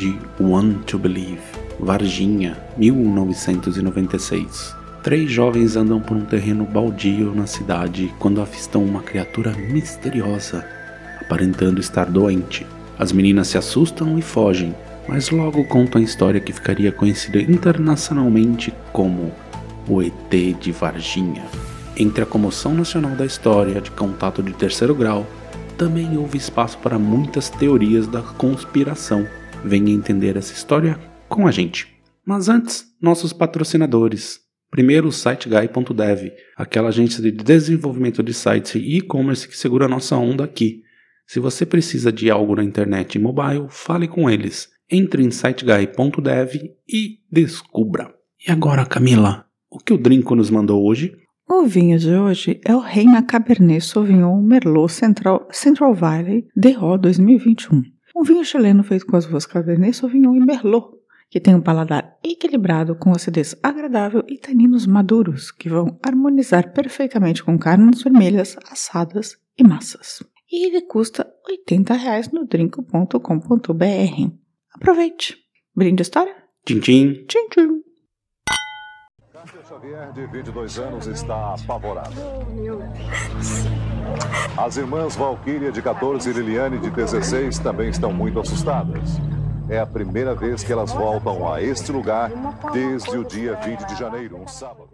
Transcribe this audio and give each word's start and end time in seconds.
de 0.00 0.18
One 0.40 0.76
to 0.86 0.98
Believe, 0.98 1.42
Varginha, 1.78 2.56
1996. 2.78 4.74
Três 5.02 5.30
jovens 5.30 5.76
andam 5.76 6.00
por 6.00 6.16
um 6.16 6.24
terreno 6.24 6.64
baldio 6.64 7.34
na 7.34 7.46
cidade 7.46 8.10
quando 8.18 8.40
avistam 8.40 8.82
uma 8.82 9.02
criatura 9.02 9.52
misteriosa, 9.52 10.64
aparentando 11.20 11.80
estar 11.80 12.06
doente. 12.06 12.66
As 12.98 13.12
meninas 13.12 13.48
se 13.48 13.58
assustam 13.58 14.18
e 14.18 14.22
fogem, 14.22 14.74
mas 15.06 15.28
logo 15.28 15.64
contam 15.64 16.00
a 16.00 16.04
história 16.04 16.40
que 16.40 16.54
ficaria 16.54 16.90
conhecida 16.90 17.38
internacionalmente 17.38 18.72
como 18.94 19.30
o 19.86 20.00
ET 20.00 20.14
de 20.58 20.72
Varginha. 20.72 21.44
Entre 21.94 22.22
a 22.22 22.26
comoção 22.26 22.72
nacional 22.72 23.14
da 23.14 23.26
história 23.26 23.82
de 23.82 23.90
contato 23.90 24.42
de 24.42 24.54
terceiro 24.54 24.94
grau, 24.94 25.26
também 25.76 26.16
houve 26.16 26.38
espaço 26.38 26.78
para 26.78 26.98
muitas 26.98 27.50
teorias 27.50 28.06
da 28.06 28.22
conspiração. 28.22 29.28
Venha 29.64 29.92
entender 29.92 30.36
essa 30.36 30.52
história 30.52 30.98
com 31.28 31.46
a 31.46 31.50
gente. 31.50 31.88
Mas 32.24 32.48
antes, 32.48 32.86
nossos 33.00 33.32
patrocinadores. 33.32 34.40
Primeiro, 34.70 35.08
o 35.08 35.12
SiteGuy.dev, 35.12 36.32
aquela 36.56 36.88
agência 36.88 37.22
de 37.22 37.30
desenvolvimento 37.30 38.22
de 38.22 38.32
sites 38.32 38.76
e 38.76 38.98
e-commerce 38.98 39.48
que 39.48 39.56
segura 39.56 39.86
a 39.86 39.88
nossa 39.88 40.16
onda 40.16 40.44
aqui. 40.44 40.82
Se 41.26 41.40
você 41.40 41.66
precisa 41.66 42.10
de 42.12 42.30
algo 42.30 42.56
na 42.56 42.64
internet 42.64 43.16
e 43.16 43.18
mobile, 43.18 43.66
fale 43.68 44.08
com 44.08 44.30
eles. 44.30 44.68
Entre 44.90 45.22
em 45.22 45.30
siteguy.dev 45.30 46.54
e 46.88 47.18
descubra. 47.30 48.12
E 48.46 48.50
agora, 48.50 48.86
Camila, 48.86 49.44
o 49.70 49.78
que 49.78 49.92
o 49.92 49.98
Drinco 49.98 50.34
nos 50.34 50.50
mandou 50.50 50.84
hoje? 50.84 51.16
O 51.48 51.66
vinho 51.66 51.98
de 51.98 52.10
hoje 52.10 52.60
é 52.64 52.74
o 52.74 52.80
Reina 52.80 53.22
Cabernet 53.22 53.84
Sauvignon 53.84 54.40
Merlot 54.40 54.92
Central, 54.92 55.48
Central 55.50 55.94
Valley 55.94 56.46
DO 56.56 56.96
2021. 56.96 57.82
Um 58.20 58.22
vinho 58.22 58.44
chileno 58.44 58.84
feito 58.84 59.06
com 59.06 59.16
as 59.16 59.24
uvas 59.24 59.46
Cabernet 59.46 59.96
Sauvignon 59.96 60.34
e 60.34 60.40
Merlot, 60.40 60.94
que 61.30 61.40
tem 61.40 61.54
um 61.54 61.60
paladar 61.62 62.18
equilibrado 62.22 62.94
com 62.94 63.12
acidez 63.12 63.56
agradável 63.62 64.22
e 64.28 64.36
taninos 64.36 64.86
maduros, 64.86 65.50
que 65.50 65.70
vão 65.70 65.98
harmonizar 66.02 66.70
perfeitamente 66.74 67.42
com 67.42 67.58
carnes 67.58 68.02
vermelhas, 68.02 68.58
assadas 68.70 69.38
e 69.56 69.64
massas. 69.64 70.22
E 70.52 70.66
ele 70.66 70.82
custa 70.82 71.22
R$ 71.48 71.54
80 71.66 71.94
no 72.34 72.46
drinco.com.br. 72.46 73.16
Aproveite! 74.74 75.38
Brinde 75.74 76.02
a 76.02 76.04
história? 76.04 76.36
Tchim, 76.66 76.80
tchim. 76.80 77.24
Tchim, 77.26 77.48
tchim. 77.48 77.89
Xavier, 79.70 80.12
de 80.12 80.26
22 80.26 80.78
anos, 80.80 81.06
está 81.06 81.54
apavorada. 81.54 82.10
As 84.58 84.76
irmãs 84.76 85.14
Valquíria, 85.14 85.70
de 85.70 85.80
14, 85.80 86.28
e 86.28 86.32
Liliane, 86.32 86.80
de 86.80 86.90
16, 86.90 87.60
também 87.60 87.88
estão 87.88 88.12
muito 88.12 88.40
assustadas. 88.40 89.20
É 89.68 89.78
a 89.78 89.86
primeira 89.86 90.34
vez 90.34 90.64
que 90.64 90.72
elas 90.72 90.92
voltam 90.92 91.48
a 91.48 91.62
este 91.62 91.92
lugar 91.92 92.32
desde 92.72 93.16
o 93.16 93.24
dia 93.24 93.54
20 93.54 93.86
de 93.86 93.96
janeiro, 93.96 94.42
um 94.42 94.48
sábado. 94.48 94.90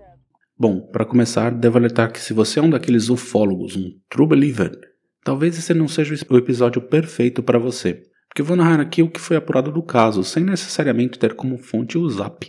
Bom, 0.59 0.83
para 0.93 1.07
começar, 1.07 1.53
devo 1.53 1.79
alertar 1.79 2.13
que 2.13 2.21
se 2.21 2.35
você 2.35 2.61
é 2.61 2.63
um 2.63 2.69
daqueles 2.69 3.09
ufólogos, 3.09 3.77
um 3.77 3.93
true 4.11 4.29
believer, 4.29 4.73
talvez 5.25 5.57
esse 5.57 5.73
não 5.73 5.89
seja 5.89 6.15
o 6.29 6.37
episódio 6.37 6.83
perfeito 6.83 7.43
para 7.43 7.59
você. 7.59 8.03
Porque 8.29 8.43
vou 8.43 8.55
narrar 8.59 8.81
aqui 8.81 9.03
o 9.03 9.11
que 9.11 9.21
foi 9.21 9.39
apurado 9.39 9.73
do 9.73 9.83
caso, 9.83 10.23
sem 10.23 10.45
necessariamente 10.45 11.19
ter 11.19 11.35
como 11.35 11.57
fonte 11.57 11.97
o 11.97 12.07
Zap. 12.11 12.47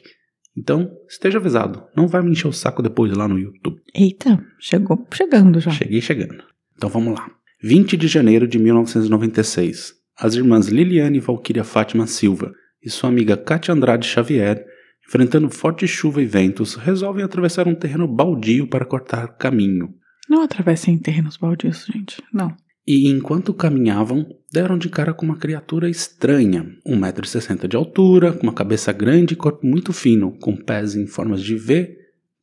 Então, 0.57 0.91
esteja 1.07 1.37
avisado, 1.37 1.83
não 1.95 2.07
vai 2.07 2.23
me 2.23 2.31
encher 2.31 2.47
o 2.47 2.53
saco 2.53 2.81
depois 2.81 3.15
lá 3.15 3.27
no 3.27 3.37
YouTube. 3.37 3.79
Eita, 3.93 4.43
chegou 4.59 5.05
chegando 5.13 5.59
já. 5.59 5.69
Cheguei 5.69 6.01
chegando. 6.01 6.43
Então 6.75 6.89
vamos 6.89 7.13
lá. 7.13 7.29
20 7.61 7.95
de 7.95 8.07
janeiro 8.07 8.47
de 8.47 8.57
1996. 8.57 9.93
As 10.19 10.33
irmãs 10.33 10.67
Liliane 10.67 11.17
e 11.17 11.21
Valquíria 11.21 11.63
Fátima 11.63 12.07
Silva 12.07 12.51
e 12.83 12.89
sua 12.89 13.09
amiga 13.09 13.37
Katia 13.37 13.73
Andrade 13.73 14.07
Xavier, 14.07 14.65
enfrentando 15.07 15.49
forte 15.49 15.87
chuva 15.87 16.21
e 16.23 16.25
ventos, 16.25 16.73
resolvem 16.73 17.23
atravessar 17.23 17.67
um 17.67 17.75
terreno 17.75 18.07
baldio 18.07 18.67
para 18.67 18.85
cortar 18.85 19.27
caminho. 19.37 19.93
Não 20.27 20.41
atravessem 20.41 20.97
terrenos 20.97 21.37
baldios, 21.37 21.85
gente. 21.85 22.21
Não. 22.33 22.55
E 22.87 23.09
enquanto 23.09 23.53
caminhavam, 23.53 24.25
deram 24.49 24.77
de 24.77 24.87
cara 24.87 25.13
com 25.13 25.25
uma 25.25 25.35
criatura 25.35 25.89
estranha, 25.89 26.73
1,60m 26.87 27.67
de 27.67 27.75
altura, 27.75 28.31
com 28.31 28.43
uma 28.43 28.53
cabeça 28.53 28.93
grande 28.93 29.33
e 29.33 29.37
corpo 29.37 29.67
muito 29.67 29.91
fino, 29.91 30.31
com 30.39 30.55
pés 30.55 30.95
em 30.95 31.05
formas 31.05 31.43
de 31.43 31.57
V, 31.57 31.97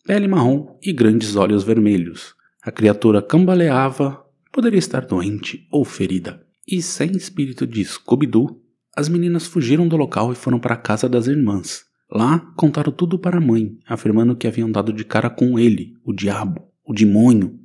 pele 0.05 0.29
marrom 0.29 0.77
e 0.83 0.93
grandes 0.93 1.35
olhos 1.35 1.65
vermelhos. 1.65 2.35
A 2.63 2.71
criatura 2.71 3.23
cambaleava, 3.23 4.23
poderia 4.53 4.79
estar 4.79 5.07
doente 5.07 5.67
ou 5.71 5.83
ferida. 5.83 6.45
E 6.69 6.83
sem 6.83 7.13
espírito 7.13 7.67
de 7.67 7.83
Scooby-Doo, 7.83 8.61
as 8.95 9.09
meninas 9.09 9.47
fugiram 9.47 9.89
do 9.89 9.97
local 9.97 10.31
e 10.31 10.37
foram 10.37 10.61
para 10.61 10.75
a 10.75 10.79
casa 10.79 11.09
das 11.09 11.27
irmãs. 11.27 11.85
Lá 12.11 12.39
contaram 12.55 12.93
tudo 12.93 13.19
para 13.19 13.39
a 13.39 13.41
mãe, 13.41 13.79
afirmando 13.87 14.37
que 14.37 14.47
haviam 14.47 14.71
dado 14.71 14.93
de 14.93 15.05
cara 15.05 15.31
com 15.31 15.59
ele, 15.59 15.95
o 16.05 16.13
diabo, 16.13 16.63
o 16.87 16.93
demônio, 16.93 17.59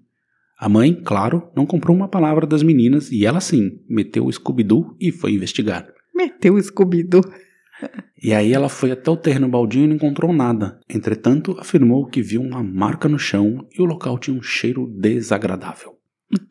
a 0.59 0.68
mãe, 0.68 0.94
claro, 0.94 1.50
não 1.56 1.66
comprou 1.66 1.96
uma 1.96 2.09
palavra 2.09 2.46
das 2.46 2.62
meninas 2.62 3.09
e 3.14 3.25
ela 3.25 3.40
sim 3.40 3.80
meteu 3.88 4.25
o 4.25 4.31
Scooby-Doo 4.31 4.94
e 5.00 5.09
foi 5.09 5.31
investigar. 5.31 5.88
Meteu 6.14 6.56
o 6.56 6.62
Scooby-Doo. 6.62 7.24
E 8.22 8.34
aí 8.34 8.52
ela 8.52 8.68
foi 8.68 8.92
até 8.92 9.09
o 9.09 9.16
terreno 9.16 9.48
baldio 9.48 9.86
e 9.86 9.88
não 9.88 9.96
encontrou 9.96 10.34
nada. 10.34 10.78
Entretanto, 10.90 11.56
afirmou 11.58 12.06
que 12.06 12.22
viu 12.22 12.42
uma 12.42 12.62
marca 12.62 13.08
no 13.08 13.18
chão 13.18 13.66
e 13.74 13.81
o 13.81 13.86
local 13.86 14.19
tinha 14.19 14.38
um 14.38 14.42
cheiro 14.42 14.86
desagradável. 14.86 15.94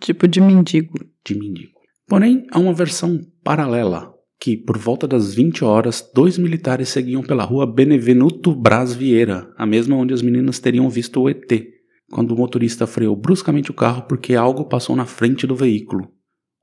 Tipo 0.00 0.26
de 0.26 0.40
mendigo. 0.40 0.94
De 1.22 1.38
mendigo. 1.38 1.72
Porém, 2.06 2.46
há 2.50 2.58
uma 2.58 2.72
versão 2.72 3.20
paralela, 3.44 4.14
que 4.40 4.56
por 4.56 4.78
volta 4.78 5.06
das 5.06 5.34
20 5.34 5.62
horas, 5.62 6.10
dois 6.14 6.38
militares 6.38 6.88
seguiam 6.88 7.22
pela 7.22 7.44
rua 7.44 7.66
Benevenuto 7.66 8.54
Braz 8.54 8.94
Vieira, 8.94 9.52
a 9.58 9.66
mesma 9.66 9.96
onde 9.96 10.14
as 10.14 10.22
meninas 10.22 10.58
teriam 10.58 10.88
visto 10.88 11.20
o 11.20 11.28
ET, 11.28 11.52
quando 12.10 12.32
o 12.32 12.36
motorista 12.36 12.86
freou 12.86 13.14
bruscamente 13.14 13.70
o 13.70 13.74
carro 13.74 14.02
porque 14.02 14.34
algo 14.34 14.64
passou 14.64 14.96
na 14.96 15.04
frente 15.04 15.46
do 15.46 15.54
veículo. 15.54 16.08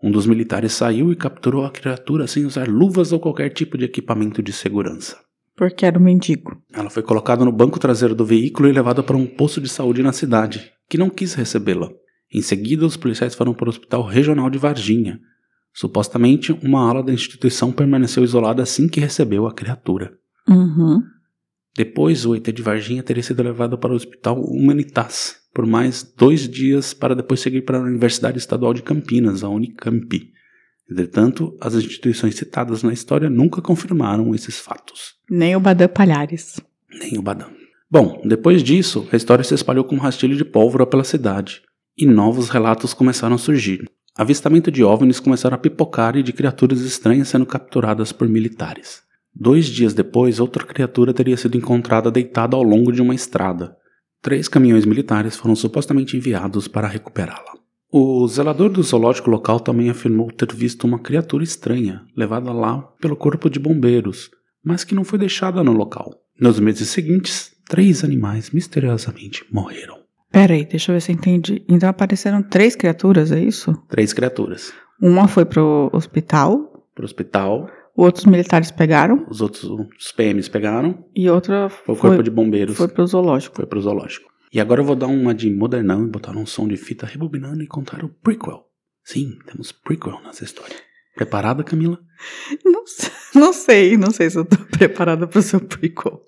Um 0.02 0.12
dos 0.12 0.26
militares 0.26 0.74
saiu 0.74 1.12
e 1.12 1.16
capturou 1.16 1.66
a 1.66 1.72
criatura 1.72 2.28
sem 2.28 2.46
usar 2.46 2.68
luvas 2.68 3.12
ou 3.12 3.20
qualquer 3.20 3.50
tipo 3.50 3.78
de 3.78 3.86
equipamento 3.86 4.42
de 4.42 4.52
segurança. 4.52 5.18
Porque 5.56 5.86
era 5.86 5.98
um 5.98 6.04
mendigo. 6.04 6.58
Ela 6.74 6.90
foi 6.90 7.02
colocada 7.02 7.46
no 7.46 7.52
banco 7.52 7.80
traseiro 7.80 8.14
do 8.14 8.26
veículo 8.26 8.68
e 8.68 8.74
levada 8.74 9.02
para 9.02 9.16
um 9.16 9.26
posto 9.26 9.62
de 9.62 9.70
saúde 9.70 10.04
na 10.04 10.12
cidade, 10.12 10.72
que 10.90 10.98
não 10.98 11.10
quis 11.10 11.34
recebê-la. 11.34 11.90
Em 12.34 12.42
seguida, 12.42 12.86
os 12.86 12.98
policiais 12.98 13.34
foram 13.34 13.54
para 13.54 13.68
o 13.68 13.70
Hospital 13.70 14.04
Regional 14.04 14.50
de 14.50 14.58
Varginha. 14.58 15.20
Supostamente, 15.74 16.52
uma 16.62 16.90
ala 16.90 17.02
da 17.02 17.14
instituição 17.14 17.72
permaneceu 17.72 18.24
isolada 18.24 18.62
assim 18.62 18.88
que 18.88 19.00
recebeu 19.00 19.48
a 19.48 19.54
criatura. 19.54 20.14
Uhum. 20.48 21.02
Depois, 21.76 22.26
o 22.26 22.36
ET 22.36 22.44
de 22.44 22.62
Varginha 22.62 23.04
teria 23.04 23.24
sido 23.24 23.44
levado 23.44 23.78
para 23.78 23.92
o 23.92 23.96
Hospital 23.96 24.40
Humanitas 24.42 25.44
por 25.56 25.66
mais 25.66 26.04
dois 26.04 26.50
dias 26.50 26.94
para 26.94 27.16
depois 27.16 27.40
seguir 27.40 27.62
para 27.62 27.78
a 27.78 27.82
Universidade 27.82 28.38
Estadual 28.38 28.74
de 28.74 28.84
Campinas, 28.84 29.42
a 29.42 29.48
Unicamp. 29.48 30.34
Entretanto, 30.92 31.58
as 31.62 31.74
instituições 31.76 32.36
citadas 32.36 32.84
na 32.84 32.92
história 32.92 33.30
nunca 33.30 33.62
confirmaram 33.62 34.36
esses 34.36 34.60
fatos. 34.60 35.16
Nem 35.30 35.56
o 35.56 35.60
Badam 35.62 35.88
Palhares. 35.88 36.60
Nem 37.00 37.18
o 37.18 37.22
Badam. 37.22 37.50
Bom, 37.90 38.22
depois 38.26 38.62
disso, 38.62 39.08
a 39.14 39.16
história 39.16 39.46
se 39.46 39.54
espalhou 39.54 39.86
como 39.86 40.02
um 40.02 40.04
rastilho 40.04 40.36
de 40.36 40.44
pólvora 40.44 40.86
pela 40.86 41.06
cidade, 41.06 41.62
e 41.98 42.06
novos 42.06 42.50
relatos 42.50 42.94
começaram 42.94 43.36
a 43.36 43.40
surgir. 43.40 43.90
Avistamento 44.14 44.70
de 44.70 44.84
OVNIs 44.84 45.22
começaram 45.22 45.56
a 45.56 45.60
pipocar 45.60 46.18
e 46.18 46.24
de 46.24 46.34
criaturas 46.34 46.82
estranhas 46.82 47.30
sendo 47.30 47.46
capturadas 47.46 48.12
por 48.12 48.28
militares. 48.28 49.05
Dois 49.36 49.66
dias 49.66 49.94
depois, 49.94 50.40
outra 50.40 50.66
criatura 50.66 51.14
teria 51.14 51.36
sido 51.36 51.58
encontrada 51.58 52.10
deitada 52.10 52.56
ao 52.56 52.64
longo 52.64 52.92
de 52.92 53.02
uma 53.02 53.14
estrada. 53.14 53.76
Três 54.22 54.48
caminhões 54.48 54.86
militares 54.86 55.36
foram 55.36 55.56
supostamente 55.56 56.16
enviados 56.16 56.68
para 56.68 56.88
recuperá-la. 56.88 57.54
O 57.92 58.28
zelador 58.28 58.70
do 58.70 58.82
zoológico 58.82 59.30
local 59.30 59.60
também 59.60 59.90
afirmou 59.90 60.32
ter 60.32 60.54
visto 60.54 60.86
uma 60.86 61.00
criatura 61.00 61.44
estranha 61.44 62.02
levada 62.16 62.52
lá 62.52 62.82
pelo 63.00 63.16
corpo 63.16 63.50
de 63.50 63.60
bombeiros, 63.60 64.32
mas 64.64 64.84
que 64.84 64.96
não 64.96 65.04
foi 65.04 65.20
deixada 65.20 65.64
no 65.64 65.74
local. 65.74 66.14
Nos 66.40 66.60
meses 66.60 66.90
seguintes, 66.90 67.52
três 67.70 68.04
animais 68.04 68.52
misteriosamente 68.52 69.46
morreram. 69.52 70.00
Pera 70.32 70.54
aí, 70.54 70.66
deixa 70.66 70.92
eu 70.92 70.96
ver 70.96 71.02
se 71.02 71.12
eu 71.12 71.16
entendi. 71.16 71.64
Então 71.70 71.88
apareceram 71.88 72.42
três 72.42 72.76
criaturas, 72.76 73.32
é 73.32 73.40
isso? 73.40 73.74
Três 73.88 74.12
criaturas. 74.12 74.74
Uma 75.02 75.28
foi 75.28 75.46
pro 75.46 75.90
hospital. 75.94 76.90
Pro 76.94 77.06
hospital. 77.06 77.70
Outros 77.98 78.26
militares 78.26 78.72
pegaram 78.72 79.26
Os 79.30 79.40
outros 79.40 79.64
os 79.64 80.12
PMs 80.12 80.50
pegaram, 80.50 81.06
e 81.16 81.30
outra 81.30 81.68
o 81.68 81.70
foi, 81.70 81.96
corpo 81.96 82.24
de 82.24 82.30
bombeiros 82.30 82.76
foi 82.76 82.90
pro 82.90 83.08
zoológico. 83.08 83.56
foi 83.56 83.66
pro 83.66 83.80
zoológico. 83.82 84.30
E 84.52 84.60
agora 84.60 84.82
eu 84.82 84.86
vou 84.86 84.96
dar 84.98 85.08
uma 85.08 85.34
de 85.34 85.50
modernão 85.50 86.06
e 86.06 86.10
botar 86.10 86.36
um 86.36 86.46
som 86.46 86.68
de 86.68 86.76
fita 86.76 87.06
rebobinando 87.06 87.64
e 87.64 87.68
contar 87.68 88.04
o 88.04 88.10
prequel. 88.10 88.66
Sim, 89.04 89.38
temos 89.46 89.72
prequel 89.72 90.20
nessa 90.24 90.44
história. 90.44 90.76
Preparada, 91.16 91.64
Camila? 91.64 91.98
Não, 92.66 92.84
não 93.34 93.54
sei, 93.54 93.98
não 93.98 94.12
sei 94.12 94.30
se 94.30 94.38
eu 94.38 94.46
tô 94.46 94.58
preparada 94.78 95.28
pro 95.28 95.42
seu 95.42 95.60
prequel. 95.62 96.22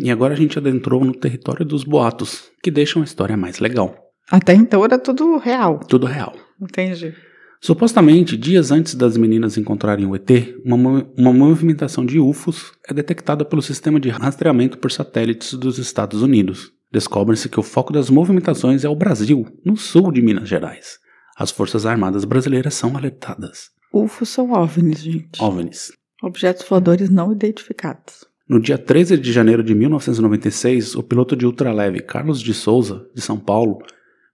E 0.00 0.10
agora 0.10 0.34
a 0.34 0.36
gente 0.36 0.58
adentrou 0.58 1.04
no 1.04 1.12
território 1.12 1.64
dos 1.64 1.84
boatos, 1.84 2.50
que 2.62 2.70
deixam 2.70 3.02
a 3.02 3.04
história 3.04 3.36
mais 3.36 3.58
legal. 3.58 4.11
Até 4.30 4.54
então 4.54 4.84
era 4.84 4.98
tudo 4.98 5.36
real. 5.36 5.80
Tudo 5.80 6.06
real. 6.06 6.34
Entendi. 6.60 7.14
Supostamente, 7.60 8.36
dias 8.36 8.72
antes 8.72 8.94
das 8.94 9.16
meninas 9.16 9.56
encontrarem 9.56 10.04
o 10.04 10.16
ET, 10.16 10.28
uma, 10.64 11.06
uma 11.16 11.32
movimentação 11.32 12.04
de 12.04 12.18
UFOs 12.18 12.72
é 12.88 12.92
detectada 12.92 13.44
pelo 13.44 13.62
sistema 13.62 14.00
de 14.00 14.08
rastreamento 14.08 14.78
por 14.78 14.90
satélites 14.90 15.54
dos 15.54 15.78
Estados 15.78 16.22
Unidos. 16.22 16.72
Descobre-se 16.90 17.48
que 17.48 17.60
o 17.60 17.62
foco 17.62 17.92
das 17.92 18.10
movimentações 18.10 18.84
é 18.84 18.88
o 18.88 18.96
Brasil, 18.96 19.46
no 19.64 19.76
sul 19.76 20.10
de 20.10 20.20
Minas 20.20 20.48
Gerais. 20.48 20.98
As 21.36 21.50
Forças 21.50 21.86
Armadas 21.86 22.24
brasileiras 22.24 22.74
são 22.74 22.96
alertadas. 22.96 23.70
UFOs 23.92 24.28
são 24.28 24.52
OVNIs, 24.52 24.98
gente. 25.00 25.40
OVNIs. 25.40 25.92
Objetos 26.22 26.66
voadores 26.68 27.10
não 27.10 27.32
identificados. 27.32 28.24
No 28.48 28.60
dia 28.60 28.76
13 28.76 29.16
de 29.16 29.32
janeiro 29.32 29.62
de 29.62 29.74
1996, 29.74 30.96
o 30.96 31.02
piloto 31.02 31.36
de 31.36 31.46
ultraleve 31.46 32.00
Carlos 32.00 32.40
de 32.40 32.52
Souza, 32.52 33.06
de 33.14 33.22
São 33.22 33.38
Paulo, 33.38 33.78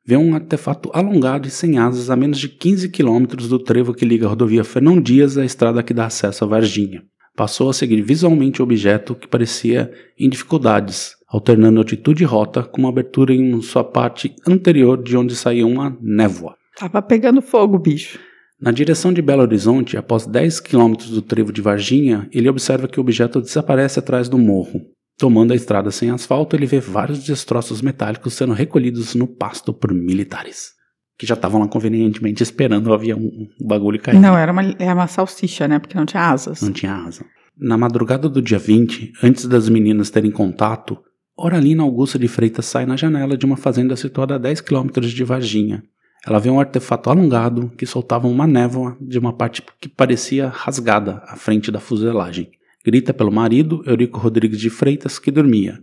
vê 0.09 0.17
um 0.17 0.35
artefato 0.35 0.91
alongado 0.95 1.47
e 1.47 1.51
sem 1.51 1.79
asas 1.79 2.09
a 2.09 2.17
menos 2.17 2.39
de 2.39 2.49
15 2.49 2.89
quilômetros 2.89 3.47
do 3.47 3.59
trevo 3.59 3.93
que 3.93 4.07
liga 4.07 4.25
a 4.25 4.31
rodovia 4.31 4.65
Fernão 4.65 4.99
Dias 4.99 5.37
à 5.37 5.45
estrada 5.45 5.83
que 5.83 5.93
dá 5.93 6.07
acesso 6.07 6.43
a 6.45 6.47
Varginha. 6.47 7.03
Passou 7.37 7.69
a 7.69 7.75
seguir 7.75 8.01
visualmente 8.01 8.63
o 8.63 8.65
objeto 8.65 9.15
que 9.15 9.29
parecia 9.29 9.93
em 10.19 10.31
dificuldades, 10.31 11.15
alternando 11.29 11.81
altitude 11.81 12.23
e 12.23 12.27
rota 12.27 12.63
com 12.63 12.81
uma 12.81 12.89
abertura 12.89 13.35
em 13.35 13.61
sua 13.61 13.85
parte 13.85 14.35
anterior 14.47 15.03
de 15.03 15.15
onde 15.15 15.37
saía 15.37 15.67
uma 15.67 15.95
névoa. 16.01 16.57
Tava 16.79 17.03
pegando 17.03 17.43
fogo, 17.43 17.79
bicho. 17.79 18.19
Na 18.59 18.73
direção 18.73 19.13
de 19.13 19.21
Belo 19.21 19.43
Horizonte, 19.43 19.99
após 19.99 20.27
10 20.27 20.61
quilômetros 20.61 21.11
do 21.11 21.21
trevo 21.21 21.53
de 21.53 21.61
Varginha, 21.61 22.27
ele 22.33 22.49
observa 22.49 22.89
que 22.89 22.99
o 22.99 23.03
objeto 23.03 23.43
desaparece 23.43 23.99
atrás 23.99 24.27
do 24.27 24.39
morro. 24.39 24.81
Tomando 25.19 25.53
a 25.53 25.57
estrada 25.57 25.91
sem 25.91 26.11
asfalto, 26.11 26.55
ele 26.55 26.65
vê 26.65 26.79
vários 26.79 27.25
destroços 27.25 27.83
metálicos 27.83 28.35
sendo 28.35 28.53
recolhidos 28.53 29.17
no 29.17 29.27
pasto 29.27 29.73
por 29.73 29.93
militares, 29.93 30.75
que 31.19 31.27
já 31.27 31.35
estavam 31.35 31.61
lá 31.61 31.67
convenientemente 31.67 32.41
esperando 32.41 32.87
o 32.87 32.95
avião, 32.95 33.19
o 33.61 33.67
bagulho 33.67 34.01
cair. 34.01 34.17
Não, 34.17 34.39
era 34.39 34.53
uma, 34.53 34.63
era 34.79 34.95
uma 34.95 35.09
salsicha, 35.09 35.67
né? 35.67 35.81
Porque 35.81 35.99
não 35.99 36.07
tinha 36.07 36.31
asas. 36.31 36.63
Não 36.63 36.73
tinha 36.73 36.95
asa. 36.95 37.25
Na 37.59 37.77
madrugada 37.77 38.29
do 38.29 38.41
dia 38.41 38.61
20, 38.61 39.15
antes 39.21 39.45
das 39.47 39.69
meninas 39.69 40.09
terem 40.09 40.31
contato, 40.31 40.97
Oralina 41.37 41.83
Augusta 41.83 42.17
de 42.17 42.29
Freitas 42.29 42.67
sai 42.67 42.87
na 42.87 42.97
janela 42.97 43.37
de 43.37 43.45
uma 43.45 43.57
fazenda 43.57 43.97
situada 43.97 44.37
a 44.37 44.39
10 44.39 44.61
quilômetros 44.61 45.11
de 45.11 45.25
Varginha. 45.25 45.83
Ela 46.25 46.39
vê 46.39 46.49
um 46.49 46.61
artefato 46.61 47.11
alongado 47.11 47.73
que 47.77 47.87
soltava 47.87 48.29
uma 48.29 48.47
névoa 48.47 48.97
de 49.01 49.19
uma 49.19 49.33
parte 49.33 49.63
que 49.81 49.89
parecia 49.89 50.49
rasgada 50.49 51.23
à 51.27 51.35
frente 51.35 51.73
da 51.73 51.81
fuselagem. 51.81 52.51
Grita 52.89 53.13
pelo 53.13 53.31
marido, 53.31 53.83
Eurico 53.85 54.19
Rodrigues 54.19 54.59
de 54.59 54.71
Freitas, 54.71 55.19
que 55.19 55.31
dormia. 55.31 55.79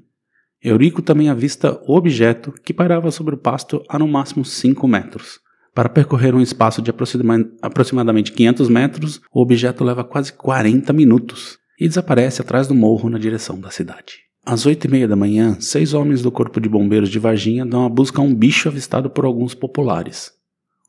Eurico 0.59 1.03
também 1.03 1.29
avista 1.29 1.79
o 1.85 1.95
objeto 1.95 2.51
que 2.63 2.73
pairava 2.73 3.11
sobre 3.11 3.35
o 3.35 3.37
pasto 3.37 3.83
a 3.87 3.99
no 3.99 4.07
máximo 4.07 4.43
5 4.43 4.87
metros. 4.87 5.39
Para 5.71 5.87
percorrer 5.87 6.33
um 6.33 6.41
espaço 6.41 6.81
de 6.81 6.89
aproxima- 6.89 7.45
aproximadamente 7.61 8.31
500 8.31 8.69
metros, 8.69 9.21
o 9.31 9.39
objeto 9.39 9.83
leva 9.83 10.03
quase 10.03 10.33
40 10.33 10.91
minutos 10.93 11.59
e 11.79 11.87
desaparece 11.87 12.41
atrás 12.41 12.67
do 12.67 12.73
morro 12.73 13.07
na 13.07 13.19
direção 13.19 13.59
da 13.59 13.69
cidade. 13.69 14.23
Às 14.43 14.65
oito 14.65 14.87
e 14.87 14.89
meia 14.89 15.07
da 15.07 15.15
manhã, 15.15 15.57
seis 15.59 15.93
homens 15.93 16.23
do 16.23 16.31
Corpo 16.31 16.59
de 16.59 16.67
Bombeiros 16.67 17.09
de 17.11 17.19
Varginha 17.19 17.67
dão 17.67 17.85
a 17.85 17.89
busca 17.89 18.19
a 18.19 18.25
um 18.25 18.33
bicho 18.33 18.67
avistado 18.67 19.11
por 19.11 19.25
alguns 19.25 19.53
populares. 19.53 20.31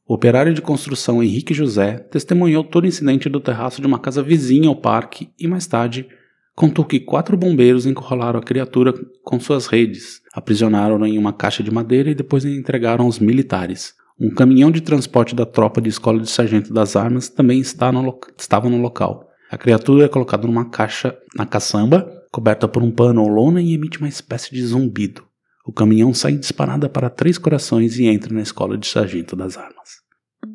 O 0.08 0.14
operário 0.14 0.54
de 0.54 0.62
construção 0.62 1.20
Henrique 1.20 1.52
José 1.52 1.98
testemunhou 1.98 2.62
todo 2.62 2.84
o 2.84 2.86
incidente 2.86 3.28
do 3.28 3.40
terraço 3.40 3.80
de 3.80 3.88
uma 3.88 3.98
casa 3.98 4.22
vizinha 4.22 4.68
ao 4.68 4.76
parque 4.76 5.30
e, 5.36 5.48
mais 5.48 5.66
tarde, 5.66 6.06
contou 6.54 6.84
que 6.84 7.00
quatro 7.00 7.36
bombeiros 7.36 7.86
encurralaram 7.86 8.38
a 8.38 8.42
criatura 8.42 8.94
com 9.24 9.40
suas 9.40 9.66
redes, 9.66 10.22
aprisionaram-na 10.32 11.08
em 11.08 11.18
uma 11.18 11.32
caixa 11.32 11.60
de 11.60 11.72
madeira 11.72 12.08
e 12.08 12.14
depois 12.14 12.46
a 12.46 12.48
entregaram 12.48 13.04
aos 13.04 13.18
militares. 13.18 13.94
Um 14.18 14.30
caminhão 14.30 14.70
de 14.70 14.80
transporte 14.80 15.34
da 15.34 15.44
tropa 15.44 15.80
de 15.80 15.88
escola 15.88 16.20
de 16.20 16.30
sargento 16.30 16.72
das 16.72 16.94
armas 16.94 17.28
também 17.28 17.58
está 17.58 17.90
no 17.90 18.16
estava 18.38 18.70
no 18.70 18.80
local. 18.80 19.28
A 19.50 19.58
criatura 19.58 20.04
é 20.04 20.08
colocada 20.08 20.46
numa 20.46 20.70
caixa 20.70 21.18
na 21.34 21.44
caçamba, 21.44 22.08
coberta 22.30 22.68
por 22.68 22.80
um 22.80 22.92
pano 22.92 23.22
ou 23.22 23.28
lona 23.28 23.60
e 23.60 23.74
emite 23.74 23.98
uma 23.98 24.08
espécie 24.08 24.54
de 24.54 24.64
zumbido. 24.64 25.25
O 25.66 25.72
caminhão 25.72 26.14
sai 26.14 26.32
disparada 26.32 26.88
para 26.88 27.10
Três 27.10 27.36
Corações 27.38 27.98
e 27.98 28.04
entra 28.04 28.32
na 28.32 28.40
escola 28.40 28.78
de 28.78 28.86
sargento 28.86 29.34
das 29.34 29.56
armas. 29.56 29.96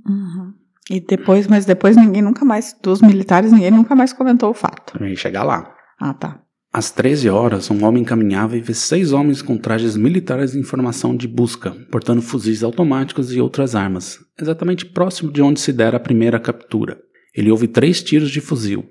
Uhum. 0.07 0.53
E 0.89 1.01
depois, 1.01 1.47
mas 1.47 1.65
depois 1.65 1.97
ninguém 1.97 2.21
nunca 2.21 2.45
mais, 2.45 2.73
dos 2.81 3.01
militares, 3.01 3.51
ninguém 3.51 3.71
nunca 3.71 3.93
mais 3.93 4.13
comentou 4.13 4.49
o 4.49 4.53
fato. 4.53 4.93
Também 4.93 5.15
chegar 5.15 5.43
lá. 5.43 5.75
Ah, 5.99 6.13
tá. 6.13 6.41
Às 6.73 6.89
13 6.91 7.29
horas, 7.29 7.69
um 7.69 7.83
homem 7.83 8.05
caminhava 8.05 8.55
e 8.55 8.61
vê 8.61 8.73
seis 8.73 9.11
homens 9.11 9.41
com 9.41 9.57
trajes 9.57 9.97
militares 9.97 10.55
em 10.55 10.63
formação 10.63 11.13
de 11.13 11.27
busca, 11.27 11.71
portando 11.91 12.21
fuzis 12.21 12.63
automáticos 12.63 13.33
e 13.33 13.41
outras 13.41 13.75
armas, 13.75 14.17
exatamente 14.39 14.85
próximo 14.85 15.29
de 15.29 15.41
onde 15.41 15.59
se 15.59 15.73
dera 15.73 15.97
a 15.97 15.99
primeira 15.99 16.39
captura. 16.39 16.97
Ele 17.35 17.51
ouve 17.51 17.67
três 17.67 18.01
tiros 18.01 18.31
de 18.31 18.39
fuzil. 18.39 18.89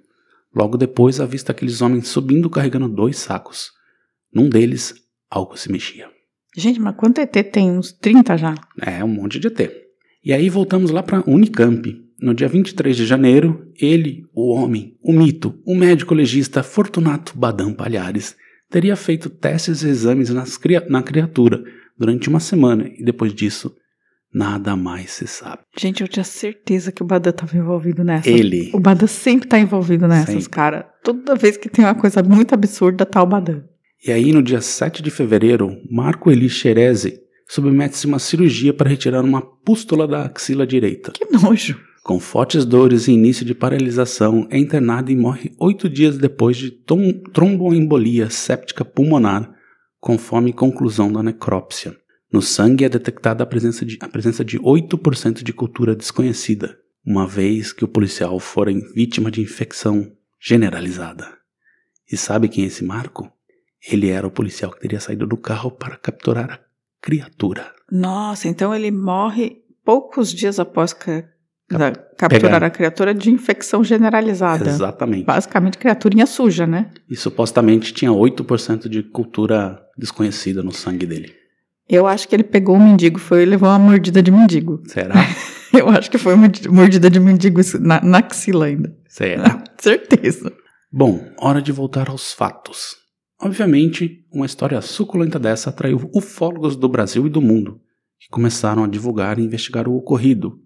Logo 0.55 0.76
depois, 0.76 1.19
avista 1.19 1.52
aqueles 1.52 1.81
homens 1.81 2.08
subindo 2.08 2.50
carregando 2.50 2.88
dois 2.88 3.19
sacos. 3.19 3.70
Num 4.32 4.50
deles, 4.50 4.94
algo 5.31 5.56
se 5.56 5.71
mexia. 5.71 6.09
Gente, 6.56 6.81
mas 6.81 6.97
quanto 6.97 7.21
ET 7.21 7.32
tem? 7.53 7.71
Uns 7.71 7.93
30 7.93 8.37
já? 8.37 8.55
É, 8.82 9.05
um 9.05 9.09
monte 9.09 9.38
de 9.38 9.47
ET. 9.47 9.71
E 10.25 10.32
aí 10.32 10.49
voltamos 10.50 10.91
lá 10.91 11.03
para 11.03 11.23
Unicamp. 11.27 11.97
No 12.21 12.35
dia 12.35 12.49
23 12.49 12.94
de 12.97 13.06
janeiro, 13.06 13.67
ele, 13.81 14.25
o 14.35 14.53
homem, 14.53 14.94
o 15.03 15.12
mito, 15.12 15.59
o 15.65 15.75
médico 15.75 16.12
legista 16.12 16.62
Fortunato 16.62 17.32
Badam 17.38 17.73
Palhares, 17.73 18.37
teria 18.69 18.94
feito 18.94 19.31
testes 19.31 19.82
e 19.82 19.88
exames 19.88 20.31
cria- 20.59 20.84
na 20.91 21.03
criatura 21.03 21.63
durante 21.96 22.29
uma 22.29 22.39
semana 22.41 22.91
e 22.99 23.03
depois 23.03 23.32
disso, 23.32 23.75
nada 24.32 24.77
mais 24.77 25.13
se 25.13 25.27
sabe. 25.27 25.63
Gente, 25.79 26.03
eu 26.03 26.08
tinha 26.08 26.25
certeza 26.25 26.93
que 26.93 27.03
o 27.03 27.06
Badan 27.06 27.32
tava 27.32 27.56
envolvido 27.56 28.05
nessa. 28.05 28.29
Ele. 28.29 28.70
O 28.75 28.79
Badan 28.81 29.06
sempre 29.06 29.49
tá 29.49 29.58
envolvido 29.58 30.06
nessas, 30.06 30.34
Sempre. 30.44 30.51
cara. 30.51 30.82
Toda 31.03 31.34
vez 31.34 31.56
que 31.56 31.69
tem 31.70 31.84
uma 31.84 31.94
coisa 31.94 32.22
muito 32.22 32.55
absurda, 32.55 33.06
tá 33.06 33.22
o 33.22 33.27
Badan. 33.27 33.63
E 34.02 34.10
aí, 34.10 34.32
no 34.32 34.42
dia 34.42 34.62
7 34.62 35.02
de 35.02 35.10
fevereiro, 35.10 35.76
Marco 35.90 36.30
Eli 36.30 36.48
Xerezi 36.48 37.20
submete-se 37.46 38.06
a 38.06 38.08
uma 38.08 38.19
cirurgia 38.19 38.72
para 38.72 38.88
retirar 38.88 39.22
uma 39.22 39.42
pústula 39.42 40.08
da 40.08 40.24
axila 40.24 40.66
direita. 40.66 41.12
Que 41.12 41.26
nojo. 41.26 41.78
Com 42.02 42.19
fortes 42.19 42.64
dores 42.64 43.08
e 43.08 43.12
início 43.12 43.44
de 43.44 43.54
paralisação, 43.54 44.48
é 44.50 44.56
internado 44.56 45.12
e 45.12 45.16
morre 45.16 45.52
oito 45.58 45.86
dias 45.86 46.16
depois 46.16 46.56
de 46.56 46.70
tromboembolia 47.32 48.30
séptica 48.30 48.86
pulmonar, 48.86 49.54
conforme 50.00 50.50
conclusão 50.50 51.12
da 51.12 51.22
necrópsia. 51.22 51.94
No 52.32 52.40
sangue 52.40 52.84
é 52.84 52.88
detectada 52.88 53.44
a 53.44 53.46
presença 53.46 53.84
de, 53.84 53.98
a 54.00 54.08
presença 54.08 54.42
de 54.42 54.58
8% 54.58 55.42
de 55.42 55.52
cultura 55.52 55.94
desconhecida, 55.94 56.74
uma 57.04 57.26
vez 57.26 57.70
que 57.70 57.84
o 57.84 57.88
policial 57.88 58.40
fora 58.40 58.72
vítima 58.94 59.30
de 59.30 59.42
infecção 59.42 60.10
generalizada. 60.40 61.28
E 62.10 62.16
sabe 62.16 62.48
quem 62.48 62.64
é 62.64 62.69
esse 62.69 62.82
Marco? 62.82 63.30
Ele 63.89 64.08
era 64.10 64.27
o 64.27 64.31
policial 64.31 64.70
que 64.72 64.81
teria 64.81 65.01
saído 65.01 65.27
do 65.27 65.37
carro 65.37 65.70
para 65.70 65.96
capturar 65.96 66.51
a 66.51 66.58
criatura. 67.01 67.72
Nossa, 67.91 68.49
então 68.49 68.75
ele 68.75 68.91
morre 68.91 69.63
poucos 69.84 70.32
dias 70.32 70.60
após 70.60 70.93
ca- 70.93 71.25
da- 71.69 71.93
capturar 71.93 72.53
pegar. 72.60 72.65
a 72.65 72.70
criatura 72.70 73.15
de 73.15 73.31
infecção 73.31 73.82
generalizada. 73.82 74.69
Exatamente. 74.69 75.25
Basicamente, 75.25 75.79
criaturinha 75.79 76.27
suja, 76.27 76.67
né? 76.67 76.91
E 77.08 77.17
supostamente 77.17 77.93
tinha 77.94 78.10
8% 78.13 78.89
de 78.89 79.03
cultura 79.03 79.81
desconhecida 79.96 80.63
no 80.63 80.72
sangue 80.72 81.06
dele. 81.06 81.34
Eu 81.89 82.06
acho 82.06 82.29
que 82.29 82.37
ele 82.37 82.44
pegou 82.44 82.77
o 82.77 82.81
mendigo, 82.81 83.19
foi 83.19 83.43
e 83.43 83.46
levou 83.46 83.69
uma 83.69 83.79
mordida 83.79 84.22
de 84.22 84.31
mendigo. 84.31 84.82
Será? 84.87 85.15
Eu 85.72 85.89
acho 85.89 86.10
que 86.10 86.19
foi 86.19 86.34
uma 86.34 86.43
mordida- 86.43 86.70
mordida 86.70 87.08
de 87.10 87.19
mendigo 87.20 87.60
na, 87.81 88.01
na 88.03 88.19
axila 88.19 88.67
ainda. 88.67 88.94
Será? 89.08 89.63
Certeza. 89.81 90.53
Bom, 90.93 91.25
hora 91.39 91.63
de 91.63 91.72
voltar 91.72 92.08
aos 92.10 92.32
fatos. 92.32 92.96
Obviamente, 93.41 94.23
uma 94.31 94.44
história 94.44 94.81
suculenta 94.82 95.39
dessa 95.39 95.70
atraiu 95.70 96.11
ufólogos 96.15 96.77
do 96.77 96.89
Brasil 96.89 97.27
e 97.27 97.31
do 97.31 97.41
mundo, 97.41 97.81
que 98.19 98.29
começaram 98.29 98.85
a 98.85 98.87
divulgar 98.87 99.39
e 99.39 99.43
investigar 99.43 99.89
o 99.89 99.97
ocorrido. 99.97 100.61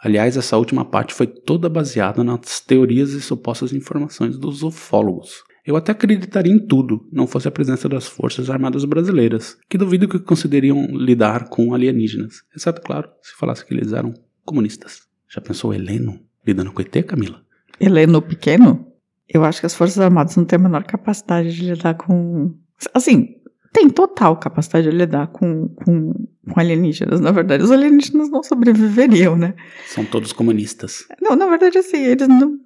Aliás, 0.00 0.36
essa 0.36 0.56
última 0.56 0.84
parte 0.84 1.14
foi 1.14 1.28
toda 1.28 1.68
baseada 1.68 2.24
nas 2.24 2.60
teorias 2.60 3.12
e 3.12 3.20
supostas 3.20 3.72
informações 3.72 4.36
dos 4.36 4.64
ufólogos. 4.64 5.44
Eu 5.64 5.76
até 5.76 5.92
acreditaria 5.92 6.52
em 6.52 6.58
tudo, 6.58 7.08
não 7.12 7.28
fosse 7.28 7.46
a 7.46 7.50
presença 7.50 7.88
das 7.88 8.06
Forças 8.08 8.50
Armadas 8.50 8.84
Brasileiras, 8.84 9.56
que 9.68 9.78
duvido 9.78 10.08
que 10.08 10.18
conseguiriam 10.18 10.84
lidar 10.86 11.48
com 11.48 11.74
alienígenas, 11.74 12.42
exceto, 12.54 12.82
claro, 12.82 13.08
se 13.22 13.34
falasse 13.36 13.64
que 13.64 13.72
eles 13.72 13.92
eram 13.92 14.12
comunistas. 14.44 15.02
Já 15.28 15.40
pensou 15.40 15.72
Heleno 15.72 16.20
lidando 16.46 16.72
com 16.72 16.82
ET, 16.82 17.04
Camila? 17.04 17.42
Heleno 17.80 18.20
pequeno? 18.20 18.95
Eu 19.28 19.44
acho 19.44 19.60
que 19.60 19.66
as 19.66 19.74
Forças 19.74 19.98
Armadas 19.98 20.36
não 20.36 20.44
têm 20.44 20.58
a 20.58 20.62
menor 20.62 20.84
capacidade 20.84 21.54
de 21.54 21.70
lidar 21.70 21.94
com. 21.94 22.54
Assim, 22.94 23.36
tem 23.72 23.90
total 23.90 24.36
capacidade 24.38 24.88
de 24.90 24.96
lidar 24.96 25.26
com, 25.26 25.68
com, 25.68 26.12
com 26.48 26.60
alienígenas. 26.60 27.20
Na 27.20 27.30
verdade, 27.30 27.62
os 27.62 27.70
alienígenas 27.70 28.30
não 28.30 28.42
sobreviveriam, 28.42 29.36
né? 29.36 29.54
São 29.86 30.04
todos 30.04 30.32
comunistas. 30.32 31.04
Não, 31.20 31.36
na 31.36 31.46
verdade, 31.46 31.76
assim, 31.78 31.98
eles 31.98 32.28
não. 32.28 32.58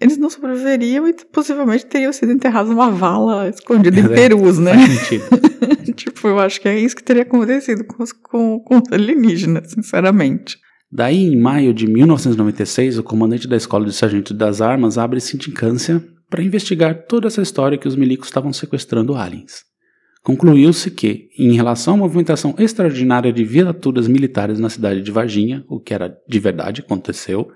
Eles 0.00 0.18
não 0.18 0.28
sobreviveriam 0.28 1.08
e 1.08 1.14
possivelmente 1.14 1.86
teriam 1.86 2.12
sido 2.12 2.32
enterrados 2.32 2.68
numa 2.70 2.90
vala 2.90 3.48
escondida 3.48 3.98
em 3.98 4.04
É, 4.04 4.08
Perus, 4.08 4.58
né? 4.58 4.74
Faz 4.74 4.90
sentido. 4.98 5.24
tipo, 5.94 6.28
eu 6.28 6.38
acho 6.40 6.60
que 6.60 6.68
é 6.68 6.78
isso 6.78 6.96
que 6.96 7.02
teria 7.02 7.22
acontecido 7.22 7.84
com 7.84 8.02
os, 8.02 8.12
com, 8.12 8.58
com 8.60 8.76
os 8.78 8.92
alienígenas, 8.92 9.70
sinceramente. 9.70 10.58
Daí, 10.96 11.24
em 11.24 11.36
maio 11.36 11.74
de 11.74 11.88
1996, 11.88 12.98
o 12.98 13.02
comandante 13.02 13.48
da 13.48 13.56
Escola 13.56 13.84
de 13.84 13.92
Sargento 13.92 14.32
das 14.32 14.60
Armas 14.60 14.96
abre 14.96 15.18
sindicância 15.18 16.00
para 16.30 16.40
investigar 16.40 17.06
toda 17.08 17.26
essa 17.26 17.42
história 17.42 17.76
que 17.76 17.88
os 17.88 17.96
milicos 17.96 18.28
estavam 18.28 18.52
sequestrando 18.52 19.16
aliens. 19.16 19.64
Concluiu-se 20.22 20.92
que, 20.92 21.30
em 21.36 21.52
relação 21.52 21.94
à 21.94 21.96
movimentação 21.96 22.54
extraordinária 22.56 23.32
de 23.32 23.42
viaturas 23.44 24.06
militares 24.06 24.60
na 24.60 24.70
cidade 24.70 25.02
de 25.02 25.10
Varginha, 25.10 25.64
o 25.68 25.80
que 25.80 25.92
era 25.92 26.16
de 26.28 26.38
verdade 26.38 26.80
aconteceu, 26.80 27.50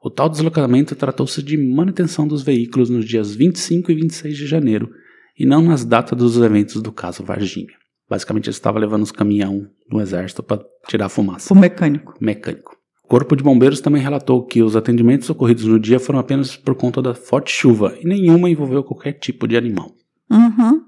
o 0.00 0.08
tal 0.08 0.28
deslocamento 0.28 0.94
tratou-se 0.94 1.42
de 1.42 1.56
manutenção 1.56 2.28
dos 2.28 2.42
veículos 2.42 2.90
nos 2.90 3.04
dias 3.04 3.34
25 3.34 3.90
e 3.90 3.94
26 3.96 4.36
de 4.36 4.46
janeiro, 4.46 4.88
e 5.36 5.44
não 5.44 5.60
nas 5.62 5.84
datas 5.84 6.16
dos 6.16 6.36
eventos 6.36 6.80
do 6.80 6.92
caso 6.92 7.24
Varginha. 7.24 7.74
Basicamente, 8.08 8.46
eles 8.46 8.56
estavam 8.56 8.80
levando 8.80 9.02
os 9.02 9.10
caminhão 9.10 9.66
do 9.90 10.00
exército 10.00 10.44
para 10.44 10.62
tirar 10.86 11.08
fumaça 11.08 11.52
O 11.52 11.56
mecânico. 11.56 12.14
mecânico. 12.20 12.83
O 13.14 13.16
Corpo 13.16 13.36
de 13.36 13.44
Bombeiros 13.44 13.80
também 13.80 14.02
relatou 14.02 14.42
que 14.42 14.60
os 14.60 14.74
atendimentos 14.74 15.30
ocorridos 15.30 15.66
no 15.66 15.78
dia 15.78 16.00
foram 16.00 16.18
apenas 16.18 16.56
por 16.56 16.74
conta 16.74 17.00
da 17.00 17.14
forte 17.14 17.52
chuva 17.52 17.96
e 18.02 18.04
nenhuma 18.04 18.50
envolveu 18.50 18.82
qualquer 18.82 19.12
tipo 19.12 19.46
de 19.46 19.56
animal. 19.56 19.92
Uhum. 20.28 20.80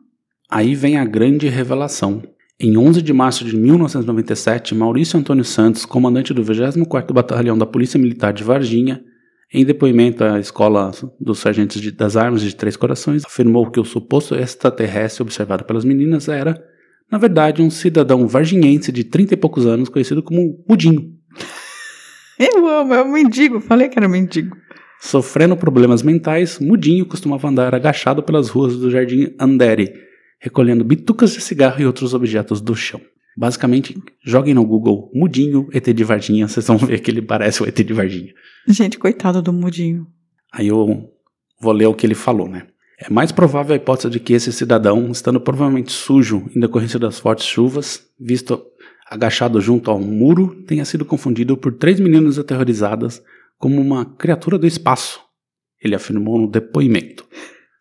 Aí 0.50 0.74
vem 0.74 0.98
a 0.98 1.04
grande 1.04 1.46
revelação. 1.46 2.20
Em 2.58 2.76
11 2.76 3.00
de 3.00 3.12
março 3.12 3.44
de 3.44 3.56
1997, 3.56 4.74
Maurício 4.74 5.16
Antônio 5.16 5.44
Santos, 5.44 5.86
comandante 5.86 6.34
do 6.34 6.42
24º 6.42 7.12
Batalhão 7.12 7.56
da 7.56 7.64
Polícia 7.64 7.96
Militar 7.96 8.32
de 8.32 8.42
Varginha, 8.42 9.04
em 9.54 9.64
depoimento 9.64 10.24
à 10.24 10.40
Escola 10.40 10.90
dos 11.20 11.38
Sargentos 11.38 11.80
de- 11.80 11.92
das 11.92 12.16
Armas 12.16 12.42
de 12.42 12.56
Três 12.56 12.76
Corações, 12.76 13.24
afirmou 13.24 13.70
que 13.70 13.78
o 13.78 13.84
suposto 13.84 14.34
extraterrestre 14.34 15.22
observado 15.22 15.62
pelas 15.62 15.84
meninas 15.84 16.28
era, 16.28 16.60
na 17.08 17.18
verdade, 17.18 17.62
um 17.62 17.70
cidadão 17.70 18.26
varginhense 18.26 18.90
de 18.90 19.04
30 19.04 19.34
e 19.34 19.36
poucos 19.36 19.64
anos, 19.64 19.88
conhecido 19.88 20.24
como 20.24 20.58
Mudinho. 20.68 21.14
Eu 22.38 22.66
amo, 22.68 22.94
é 22.94 23.02
um 23.02 23.12
mendigo. 23.12 23.60
Falei 23.60 23.88
que 23.88 23.98
era 23.98 24.08
mendigo. 24.08 24.56
Sofrendo 25.00 25.56
problemas 25.56 26.02
mentais, 26.02 26.58
Mudinho 26.58 27.06
costumava 27.06 27.48
andar 27.48 27.74
agachado 27.74 28.22
pelas 28.22 28.48
ruas 28.48 28.76
do 28.76 28.90
Jardim 28.90 29.34
Andere, 29.38 29.92
recolhendo 30.38 30.84
bitucas 30.84 31.32
de 31.32 31.40
cigarro 31.40 31.80
e 31.80 31.86
outros 31.86 32.14
objetos 32.14 32.60
do 32.60 32.74
chão. 32.74 33.00
Basicamente, 33.36 34.00
joguem 34.24 34.54
no 34.54 34.64
Google 34.64 35.10
Mudinho 35.14 35.68
ET 35.72 35.86
de 35.86 36.04
Varginha, 36.04 36.48
vocês 36.48 36.66
vão 36.66 36.78
ver 36.78 37.00
que 37.00 37.10
ele 37.10 37.20
parece 37.20 37.62
o 37.62 37.68
ET 37.68 37.76
de 37.76 37.92
Varginha. 37.92 38.32
Gente, 38.66 38.98
coitado 38.98 39.42
do 39.42 39.52
mudinho. 39.52 40.06
Aí 40.50 40.68
eu 40.68 41.10
vou 41.60 41.72
ler 41.72 41.86
o 41.86 41.94
que 41.94 42.06
ele 42.06 42.14
falou, 42.14 42.48
né? 42.48 42.66
É 42.98 43.10
mais 43.10 43.30
provável 43.30 43.74
a 43.74 43.76
hipótese 43.76 44.08
de 44.08 44.18
que 44.18 44.32
esse 44.32 44.50
cidadão, 44.50 45.10
estando 45.10 45.38
provavelmente 45.38 45.92
sujo 45.92 46.46
em 46.56 46.60
decorrência 46.60 46.98
das 46.98 47.18
fortes 47.18 47.44
chuvas, 47.44 48.06
visto 48.18 48.64
agachado 49.08 49.60
junto 49.60 49.90
a 49.90 49.94
um 49.94 50.00
muro, 50.00 50.62
tenha 50.66 50.84
sido 50.84 51.04
confundido 51.04 51.56
por 51.56 51.72
três 51.74 52.00
meninas 52.00 52.38
aterrorizadas 52.38 53.22
como 53.58 53.80
uma 53.80 54.04
criatura 54.04 54.58
do 54.58 54.66
espaço. 54.66 55.20
Ele 55.82 55.94
afirmou 55.94 56.38
no 56.38 56.50
depoimento. 56.50 57.24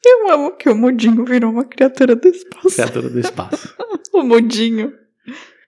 Eu 0.05 0.31
amo 0.31 0.51
que 0.51 0.69
o 0.69 0.75
mudinho 0.75 1.25
virou 1.25 1.51
uma 1.51 1.65
criatura 1.65 2.15
do 2.15 2.27
espaço. 2.27 2.75
Criatura 2.75 3.09
do 3.09 3.19
espaço. 3.19 3.75
O 4.13 4.23
mudinho. 4.23 4.93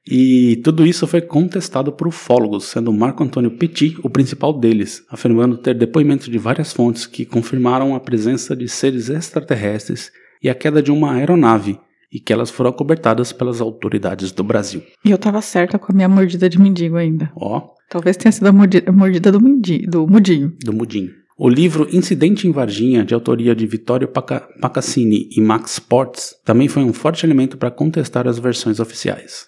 E 0.10 0.62
tudo 0.64 0.88
isso 0.88 1.06
foi 1.06 1.20
contestado 1.20 1.92
por 1.92 2.08
ufólogos, 2.08 2.64
sendo 2.64 2.94
Marco 2.94 3.22
Antônio 3.22 3.52
Petit 3.52 3.98
o 4.02 4.10
principal 4.10 4.58
deles, 4.58 5.04
afirmando 5.10 5.58
ter 5.58 5.74
depoimentos 5.74 6.30
de 6.30 6.38
várias 6.38 6.72
fontes 6.72 7.06
que 7.06 7.26
confirmaram 7.26 7.94
a 7.94 8.00
presença 8.00 8.56
de 8.56 8.70
seres 8.70 9.10
extraterrestres 9.10 10.14
e 10.42 10.50
a 10.50 10.56
queda 10.56 10.82
de 10.82 10.94
uma 10.94 11.16
aeronave, 11.16 11.78
e 12.12 12.20
que 12.20 12.32
elas 12.32 12.50
foram 12.50 12.72
cobertadas 12.72 13.32
pelas 13.34 13.60
autoridades 13.62 14.32
do 14.32 14.44
Brasil. 14.44 14.82
E 15.04 15.12
eu 15.12 15.18
tava 15.18 15.42
certa 15.42 15.78
com 15.78 15.92
a 15.92 15.96
minha 15.96 16.08
mordida 16.10 16.50
de 16.50 16.60
mendigo 16.60 16.96
ainda. 16.96 17.32
Ó, 17.36 17.70
Talvez 17.90 18.18
tenha 18.18 18.32
sido 18.34 18.48
a 18.48 18.52
mordi- 18.52 18.84
a 18.86 18.92
mordida 18.92 19.32
do, 19.32 19.40
mendi- 19.42 19.86
do 19.88 20.06
mudinho. 20.08 20.54
do 20.64 20.74
Mudinho. 20.74 21.10
O 21.40 21.48
livro 21.48 21.88
Incidente 21.96 22.48
em 22.48 22.52
Varginha, 22.52 23.06
de 23.06 23.14
autoria 23.14 23.56
de 23.56 23.66
Vittorio 23.68 24.08
Paca- 24.08 24.48
Pacassini 24.60 25.30
e 25.32 25.40
Max 25.40 25.80
Portes, 25.80 26.34
também 26.44 26.68
foi 26.68 26.84
um 26.84 26.92
forte 26.92 27.26
elemento 27.26 27.58
para 27.58 27.72
contestar 27.72 28.28
as 28.28 28.40
versões 28.40 28.80
oficiais. 28.80 29.46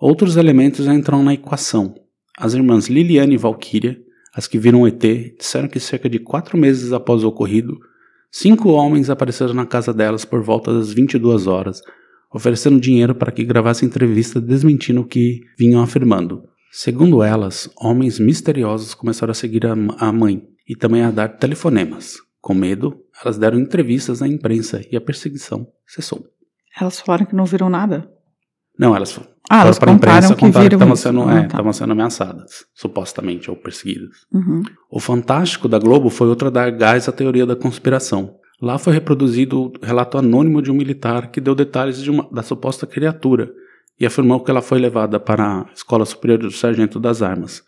Outros 0.00 0.36
elementos 0.36 0.86
entram 0.86 1.22
na 1.22 1.34
equação. 1.34 1.94
As 2.36 2.54
irmãs 2.54 2.88
Liliane 2.88 3.34
e 3.34 3.38
Valkyria, 3.38 3.96
as 4.34 4.46
que 4.48 4.58
viram 4.58 4.82
o 4.82 4.88
ET, 4.88 5.02
disseram 5.38 5.68
que 5.68 5.78
cerca 5.78 6.08
de 6.08 6.18
quatro 6.18 6.58
meses 6.58 6.92
após 6.92 7.22
o 7.22 7.28
ocorrido, 7.28 7.78
cinco 8.34 8.70
homens 8.70 9.08
apareceram 9.08 9.54
na 9.54 9.64
casa 9.64 9.94
delas 9.94 10.24
por 10.24 10.42
volta 10.42 10.74
das 10.74 10.92
22 10.92 11.46
horas, 11.46 11.80
oferecendo 12.32 12.80
dinheiro 12.80 13.14
para 13.14 13.30
que 13.30 13.44
gravasse 13.44 13.84
entrevista 13.84 14.40
desmentindo 14.40 15.02
o 15.02 15.06
que 15.06 15.40
vinham 15.56 15.80
afirmando. 15.80 16.42
Segundo 16.72 17.22
elas, 17.22 17.70
homens 17.76 18.18
misteriosos 18.18 18.94
começaram 18.94 19.30
a 19.30 19.34
seguir 19.34 19.64
a, 19.64 19.74
a 19.98 20.12
mãe 20.12 20.42
e 20.68 20.74
também 20.74 21.02
a 21.02 21.12
dar 21.12 21.28
telefonemas. 21.28 22.16
Com 22.40 22.54
medo, 22.54 23.00
elas 23.22 23.38
deram 23.38 23.58
entrevistas 23.58 24.20
à 24.20 24.26
imprensa 24.26 24.84
e 24.90 24.96
a 24.96 25.00
perseguição 25.00 25.68
cessou. 25.86 26.26
Elas 26.78 27.00
falaram 27.00 27.24
que 27.24 27.36
não 27.36 27.44
viram 27.44 27.70
nada. 27.70 28.10
Não, 28.78 28.94
elas 28.94 29.12
foram 29.12 29.28
Ah, 29.48 29.62
elas 29.62 29.78
para 29.78 29.90
a 29.90 29.94
imprensa 29.94 30.34
que 30.34 30.40
contaram 30.40 30.68
que 30.68 30.74
estavam 30.74 30.96
sendo, 30.96 31.22
Ah, 31.22 31.34
é, 31.34 31.40
tá. 31.42 31.46
estavam 31.48 31.72
sendo 31.72 31.92
ameaçadas, 31.92 32.64
supostamente, 32.74 33.50
ou 33.50 33.56
perseguidas. 33.56 34.10
Uhum. 34.32 34.62
O 34.90 34.98
Fantástico 34.98 35.68
da 35.68 35.78
Globo 35.78 36.08
foi 36.10 36.28
outra 36.28 36.50
dar 36.50 36.70
gás 36.70 37.08
à 37.08 37.12
teoria 37.12 37.44
da 37.46 37.54
conspiração. 37.54 38.36
Lá 38.60 38.78
foi 38.78 38.92
reproduzido 38.94 39.60
o 39.64 39.72
relato 39.82 40.16
anônimo 40.16 40.62
de 40.62 40.70
um 40.70 40.74
militar 40.74 41.30
que 41.30 41.40
deu 41.40 41.54
detalhes 41.54 42.02
de 42.02 42.10
uma- 42.10 42.28
da 42.32 42.42
suposta 42.42 42.86
criatura 42.86 43.50
e 44.00 44.06
afirmou 44.06 44.40
que 44.40 44.50
ela 44.50 44.62
foi 44.62 44.78
levada 44.78 45.20
para 45.20 45.44
a 45.44 45.66
Escola 45.74 46.04
Superior 46.06 46.38
do 46.38 46.50
Sargento 46.50 46.98
das 46.98 47.20
Armas. 47.22 47.62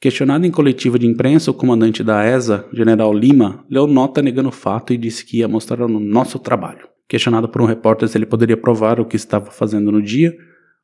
Questionado 0.00 0.46
em 0.46 0.50
coletiva 0.50 0.98
de 0.98 1.06
imprensa, 1.06 1.50
o 1.50 1.54
comandante 1.54 2.02
da 2.04 2.24
ESA, 2.24 2.64
General 2.72 3.12
Lima, 3.12 3.64
leu 3.68 3.86
nota 3.86 4.22
negando 4.22 4.48
o 4.48 4.52
fato 4.52 4.92
e 4.92 4.96
disse 4.96 5.26
que 5.26 5.38
ia 5.38 5.48
mostrar 5.48 5.86
no 5.88 6.00
nosso 6.00 6.38
trabalho. 6.38 6.86
Questionado 7.08 7.48
por 7.48 7.60
um 7.60 7.64
repórter 7.66 8.08
se 8.08 8.16
ele 8.16 8.26
poderia 8.26 8.56
provar 8.56 9.00
o 9.00 9.04
que 9.04 9.16
estava 9.16 9.50
fazendo 9.50 9.90
no 9.90 10.00
dia, 10.00 10.32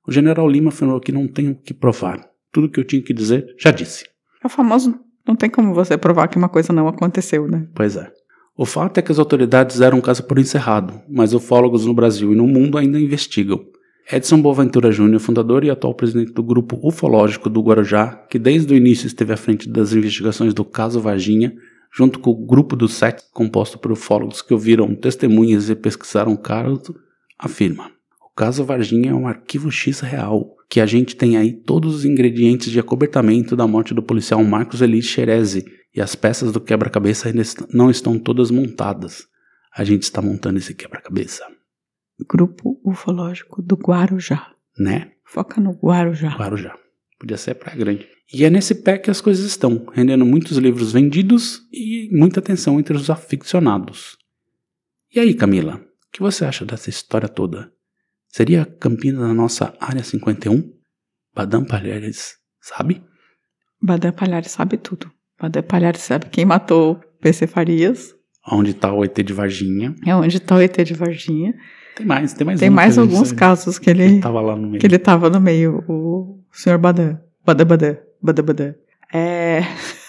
o 0.07 0.13
General 0.13 0.49
Lima 0.49 0.69
afirmou 0.69 1.01
que 1.01 1.13
não 1.13 1.27
tenho 1.27 1.53
o 1.53 1.55
que 1.55 1.75
provar. 1.75 2.21
Tudo 2.53 2.69
que 2.69 2.79
eu 2.79 2.85
tinha 2.85 3.03
que 3.03 3.13
dizer, 3.13 3.55
já 3.59 3.71
disse. 3.71 4.05
É 4.43 4.47
o 4.47 4.51
famoso. 4.51 4.99
Não 5.27 5.35
tem 5.35 5.49
como 5.49 5.75
você 5.75 5.97
provar 5.97 6.29
que 6.29 6.37
uma 6.37 6.49
coisa 6.49 6.73
não 6.73 6.87
aconteceu, 6.87 7.49
né? 7.49 7.67
Pois 7.75 7.97
é. 7.97 8.13
O 8.57 8.65
fato 8.65 8.99
é 8.99 9.03
que 9.03 9.11
as 9.11 9.19
autoridades 9.19 9.79
deram 9.79 9.99
o 9.99 10.03
caso 10.03 10.23
por 10.23 10.39
encerrado, 10.39 11.01
mas 11.09 11.35
ufólogos 11.35 11.87
no 11.87 11.95
Brasil 11.95 12.33
e 12.33 12.37
no 12.37 12.47
mundo 12.47 12.79
ainda 12.79 13.01
investigam. 13.01 13.65
Edson 14.13 14.41
Boaventura 14.41 14.93
Júnior, 14.93 15.19
fundador 15.19 15.65
e 15.65 15.71
atual 15.71 15.95
presidente 15.95 16.33
do 16.33 16.43
grupo 16.43 16.79
ufológico 16.87 17.49
do 17.49 17.63
Guarujá, 17.63 18.15
que 18.29 18.39
desde 18.39 18.73
o 18.73 18.77
início 18.77 19.07
esteve 19.07 19.33
à 19.33 19.37
frente 19.37 19.69
das 19.69 19.95
investigações 19.95 20.53
do 20.53 20.65
caso 20.65 21.01
Varginha, 21.01 21.55
junto 21.91 22.19
com 22.19 22.31
o 22.31 22.47
grupo 22.47 22.77
dos 22.77 22.93
sete, 22.93 23.25
composto 23.33 23.79
por 23.79 23.91
ufólogos 23.91 24.43
que 24.43 24.53
ouviram 24.53 24.95
testemunhas 24.95 25.71
e 25.71 25.75
pesquisaram 25.75 26.33
o 26.33 26.39
caso, 26.39 26.95
afirma: 27.39 27.91
caso 28.35 28.65
Varginha 28.65 29.11
é 29.11 29.15
um 29.15 29.27
arquivo 29.27 29.71
X 29.71 30.01
real, 30.01 30.57
que 30.69 30.81
a 30.81 30.87
gente 30.87 31.17
tem 31.17 31.37
aí 31.37 31.53
todos 31.53 31.95
os 31.95 32.05
ingredientes 32.05 32.71
de 32.71 32.81
acobertamento 32.81 33.55
da 33.55 33.67
morte 33.67 33.95
do 33.95 34.03
policial 34.03 34.43
Marcos 34.45 34.83
Elis 34.83 35.07
Xerezi, 35.07 35.65
e 35.95 36.01
as 36.01 36.15
peças 36.15 36.51
do 36.51 36.61
quebra-cabeça 36.61 37.29
ainda 37.29 37.43
não 37.73 37.91
estão 37.91 38.19
todas 38.19 38.51
montadas. 38.51 39.27
A 39.77 39.85
gente 39.85 40.03
está 40.03 40.21
montando 40.21 40.59
esse 40.59 40.75
quebra-cabeça, 40.75 41.45
Grupo 42.29 42.81
ufológico 42.85 43.61
do 43.61 43.75
Guarujá. 43.75 44.53
né? 44.79 45.13
Foca 45.25 45.61
no 45.61 45.73
Guarujá. 45.73 46.37
Guarujá. 46.37 46.79
Podia 47.19 47.37
ser 47.37 47.55
Praia 47.55 47.77
Grande. 47.77 48.09
E 48.33 48.45
é 48.45 48.51
nesse 48.51 48.75
pé 48.75 48.99
que 48.99 49.11
as 49.11 49.21
coisas 49.21 49.45
estão, 49.45 49.87
rendendo 49.93 50.25
muitos 50.25 50.57
livros 50.57 50.93
vendidos 50.93 51.63
e 51.73 52.09
muita 52.13 52.41
atenção 52.41 52.79
entre 52.79 52.97
os 52.97 53.11
aficionados. 53.11 54.17
E 55.13 55.19
aí, 55.19 55.35
Camila, 55.35 55.77
o 55.77 56.13
que 56.13 56.21
você 56.21 56.45
acha 56.45 56.65
dessa 56.65 56.89
história 56.89 57.29
toda? 57.29 57.73
Seria 58.35 58.67
Campinas 58.67 59.23
a 59.31 59.33
nossa 59.33 59.73
Área 59.79 60.03
51? 60.03 60.69
Badam 61.33 61.65
Palhares, 61.65 62.35
sabe? 62.61 63.01
Badé 63.81 64.11
Palhares 64.11 64.51
sabe 64.51 64.77
tudo. 64.77 65.09
Badé 65.41 65.63
Palhares 65.63 66.01
sabe 66.01 66.27
quem 66.31 66.45
matou 66.45 66.97
PC 67.21 67.47
Farias. 67.47 68.13
Onde 68.51 68.75
tá 68.75 68.93
o 68.93 69.05
ET 69.05 69.17
de 69.17 69.33
Varginha. 69.33 69.95
É 70.05 70.17
onde 70.17 70.41
tá 70.41 70.57
o 70.57 70.61
ET 70.61 70.77
de 70.83 70.95
Varginha. 70.95 71.55
Tem 71.95 72.05
mais, 72.05 72.35
tem 72.35 72.45
mais 72.45 72.59
Tem 72.59 72.71
mais 72.71 72.97
gente 72.97 73.03
alguns 73.03 73.29
sabe. 73.29 73.39
casos 73.39 73.79
que 73.79 73.89
ele, 73.89 74.03
Ele 74.03 74.21
tava 74.21 74.41
lá 74.41 74.57
no 74.57 74.67
meio. 74.69 74.81
que 74.81 74.87
ele 74.89 74.99
tava 74.99 75.31
no 75.31 75.41
meio, 75.41 75.85
o 75.89 76.43
senhor 76.51 76.79
Badan. 76.79 77.21
Badã, 77.47 77.65
badã, 77.65 77.97
badã, 78.21 78.43
badã. 78.43 78.75
É... 79.13 79.61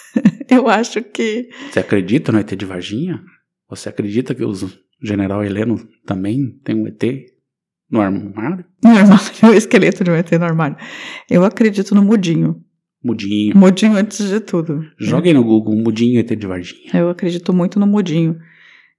Eu 0.50 0.68
acho 0.68 1.04
que... 1.04 1.48
Você 1.72 1.80
acredita 1.80 2.32
no 2.32 2.40
ET 2.40 2.50
de 2.56 2.66
Varginha? 2.66 3.22
Você 3.70 3.88
acredita 3.88 4.34
que 4.34 4.44
o 4.44 4.52
general 5.00 5.44
Heleno 5.46 5.78
também 6.08 6.60
tem 6.64 6.76
um 6.76 6.88
ET 6.88 7.35
no 7.90 8.02
armário? 8.02 8.66
No 8.84 8.90
armário, 8.90 9.24
o 9.50 9.54
esqueleto 9.54 10.04
de 10.04 10.12
um 10.12 10.16
ET 10.16 10.32
no 10.32 10.46
armário. 10.46 10.78
Eu 11.30 11.44
acredito 11.44 11.94
no 11.94 12.04
mudinho. 12.04 12.64
Mudinho. 13.04 13.56
Mudinho 13.56 13.96
antes 13.96 14.28
de 14.28 14.40
tudo. 14.40 14.84
Joguem 14.98 15.34
no 15.34 15.44
Google, 15.44 15.76
Mudinho 15.76 16.20
ET 16.20 16.36
de 16.36 16.48
Varginha. 16.48 16.90
Eu 16.94 17.10
acredito 17.10 17.54
muito 17.54 17.80
no 17.80 17.86
mudinho. 17.86 18.38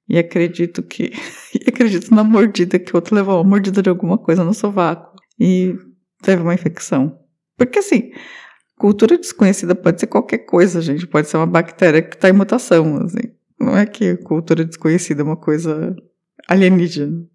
E 0.08 0.16
acredito 0.16 0.82
que. 0.82 1.12
e 1.52 1.68
acredito 1.68 2.14
na 2.14 2.22
mordida, 2.22 2.78
que 2.78 2.92
o 2.92 2.96
outro 2.96 3.16
levou 3.16 3.36
uma 3.36 3.44
mordida 3.50 3.82
de 3.82 3.90
alguma 3.90 4.16
coisa 4.16 4.44
no 4.44 4.54
sovaco. 4.54 5.16
E 5.40 5.74
teve 6.22 6.42
uma 6.42 6.54
infecção. 6.54 7.18
Porque 7.56 7.80
assim, 7.80 8.12
cultura 8.78 9.18
desconhecida 9.18 9.74
pode 9.74 10.00
ser 10.00 10.06
qualquer 10.06 10.38
coisa, 10.38 10.80
gente. 10.80 11.06
Pode 11.06 11.28
ser 11.28 11.38
uma 11.38 11.46
bactéria 11.46 12.00
que 12.00 12.14
está 12.14 12.28
em 12.28 12.32
mutação. 12.32 12.98
Assim. 12.98 13.32
Não 13.58 13.76
é 13.76 13.84
que 13.84 14.16
cultura 14.18 14.64
desconhecida 14.64 15.22
é 15.22 15.24
uma 15.24 15.36
coisa 15.36 15.96
alienígena. 16.48 17.26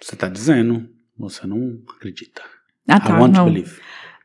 Você 0.00 0.16
tá 0.16 0.28
dizendo, 0.28 0.88
você 1.18 1.46
não 1.46 1.78
acredita. 1.96 2.42
Ah, 2.88 2.96
I 2.96 3.00
tá. 3.00 3.20
want 3.20 3.34
Não. 3.34 3.44
to 3.44 3.52
believe. 3.52 3.72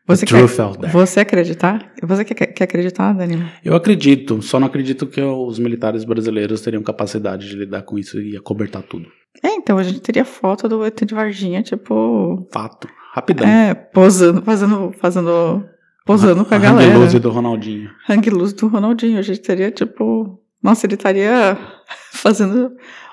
Você 0.07 0.23
quer, 0.23 0.45
você 0.91 1.19
acreditar? 1.19 1.91
Você 2.03 2.23
quer, 2.23 2.45
quer 2.45 2.63
acreditar, 2.65 3.11
Danilo? 3.13 3.43
Eu 3.63 3.75
acredito, 3.75 4.39
só 4.39 4.59
não 4.59 4.67
acredito 4.67 5.07
que 5.07 5.19
os 5.19 5.57
militares 5.57 6.03
brasileiros 6.03 6.61
teriam 6.61 6.83
capacidade 6.83 7.49
de 7.49 7.55
lidar 7.55 7.81
com 7.81 7.97
isso 7.97 8.21
e 8.21 8.37
acobertar 8.37 8.83
tudo. 8.83 9.07
É, 9.43 9.49
então 9.55 9.79
a 9.79 9.83
gente 9.83 10.01
teria 10.01 10.23
foto 10.23 10.69
do 10.69 10.85
ET 10.85 11.03
de 11.03 11.15
Varginha, 11.15 11.63
tipo. 11.63 12.47
Fato. 12.53 12.87
Rapidão. 13.13 13.47
É, 13.47 13.73
posando, 13.73 14.43
fazendo. 14.43 14.93
fazendo 14.99 15.65
posando 16.05 16.45
com 16.45 16.53
a 16.53 16.59
galera. 16.59 16.97
Luz 16.97 17.13
do 17.13 17.29
Ronaldinho. 17.29 17.89
Hang 18.07 18.29
do 18.29 18.67
Ronaldinho. 18.67 19.17
A 19.17 19.23
gente 19.23 19.41
teria, 19.41 19.71
tipo. 19.71 20.39
Nossa, 20.63 20.85
ele 20.85 20.95
estaria 20.95 21.57
fazendo 22.13 22.71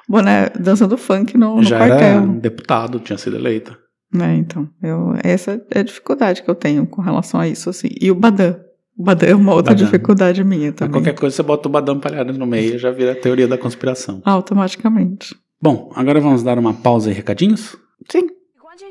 boné, 0.09 0.49
dançando 0.59 0.97
funk 0.97 1.37
no, 1.37 1.57
no 1.57 1.63
Já 1.63 1.79
era 1.85 1.89
quartel. 1.89 2.27
deputado, 2.41 2.99
tinha 3.01 3.19
sido 3.19 3.37
eleito. 3.37 3.77
É, 4.15 4.35
então. 4.35 4.69
Eu, 4.83 5.15
essa 5.23 5.65
é 5.71 5.81
a 5.81 5.83
dificuldade 5.83 6.43
que 6.43 6.51
eu 6.51 6.55
tenho 6.55 6.87
com 6.87 7.01
relação 7.01 7.41
a 7.41 7.49
isso, 7.49 7.71
assim. 7.71 7.89
E 8.01 8.11
o 8.11 8.15
Badan. 8.15 8.57
O 8.97 9.03
Badan 9.05 9.27
é 9.29 9.35
uma 9.35 9.55
outra 9.55 9.73
Badan. 9.73 9.85
dificuldade 9.87 10.45
minha 10.45 10.67
Mas 10.69 10.75
também. 10.77 10.93
qualquer 10.93 11.15
coisa 11.19 11.35
você 11.37 11.43
bota 11.43 11.67
o 11.69 11.73
Badão 11.73 11.99
Palhares 11.99 12.37
no 12.37 12.47
meio 12.47 12.75
e 12.75 12.79
já 12.79 12.91
vira 12.91 13.13
a 13.13 13.15
teoria 13.15 13.49
da 13.49 13.57
conspiração. 13.57 14.21
Automaticamente. 14.25 15.35
Bom, 15.61 15.91
agora 15.95 16.21
vamos 16.21 16.43
dar 16.43 16.59
uma 16.59 16.75
pausa 16.75 17.11
e 17.11 17.15
recadinhos? 17.15 17.75
Sim. 18.11 18.27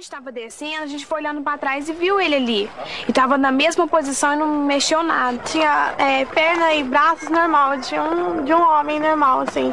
Gente 0.01 0.09
tava 0.09 0.31
descendo, 0.31 0.81
a 0.81 0.87
gente 0.87 1.05
foi 1.05 1.19
olhando 1.19 1.43
pra 1.43 1.59
trás 1.59 1.87
e 1.87 1.93
viu 1.93 2.19
ele 2.19 2.35
ali. 2.35 2.71
E 3.07 3.13
tava 3.13 3.37
na 3.37 3.51
mesma 3.51 3.87
posição 3.87 4.33
e 4.33 4.35
não 4.35 4.47
mexeu 4.47 5.03
nada. 5.03 5.37
Tinha 5.45 5.93
é, 5.95 6.25
perna 6.25 6.73
e 6.73 6.83
braços 6.83 7.29
normal, 7.29 7.77
de 7.77 7.99
um, 7.99 8.43
de 8.43 8.51
um 8.51 8.63
homem 8.63 8.99
normal, 8.99 9.41
assim. 9.41 9.71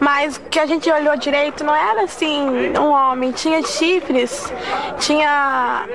Mas 0.00 0.36
que 0.36 0.58
a 0.58 0.66
gente 0.66 0.90
olhou 0.90 1.16
direito 1.16 1.62
não 1.62 1.72
era 1.72 2.02
assim, 2.02 2.76
um 2.76 2.90
homem. 2.90 3.30
Tinha 3.30 3.62
chifres, 3.62 4.52
tinha. 4.98 5.86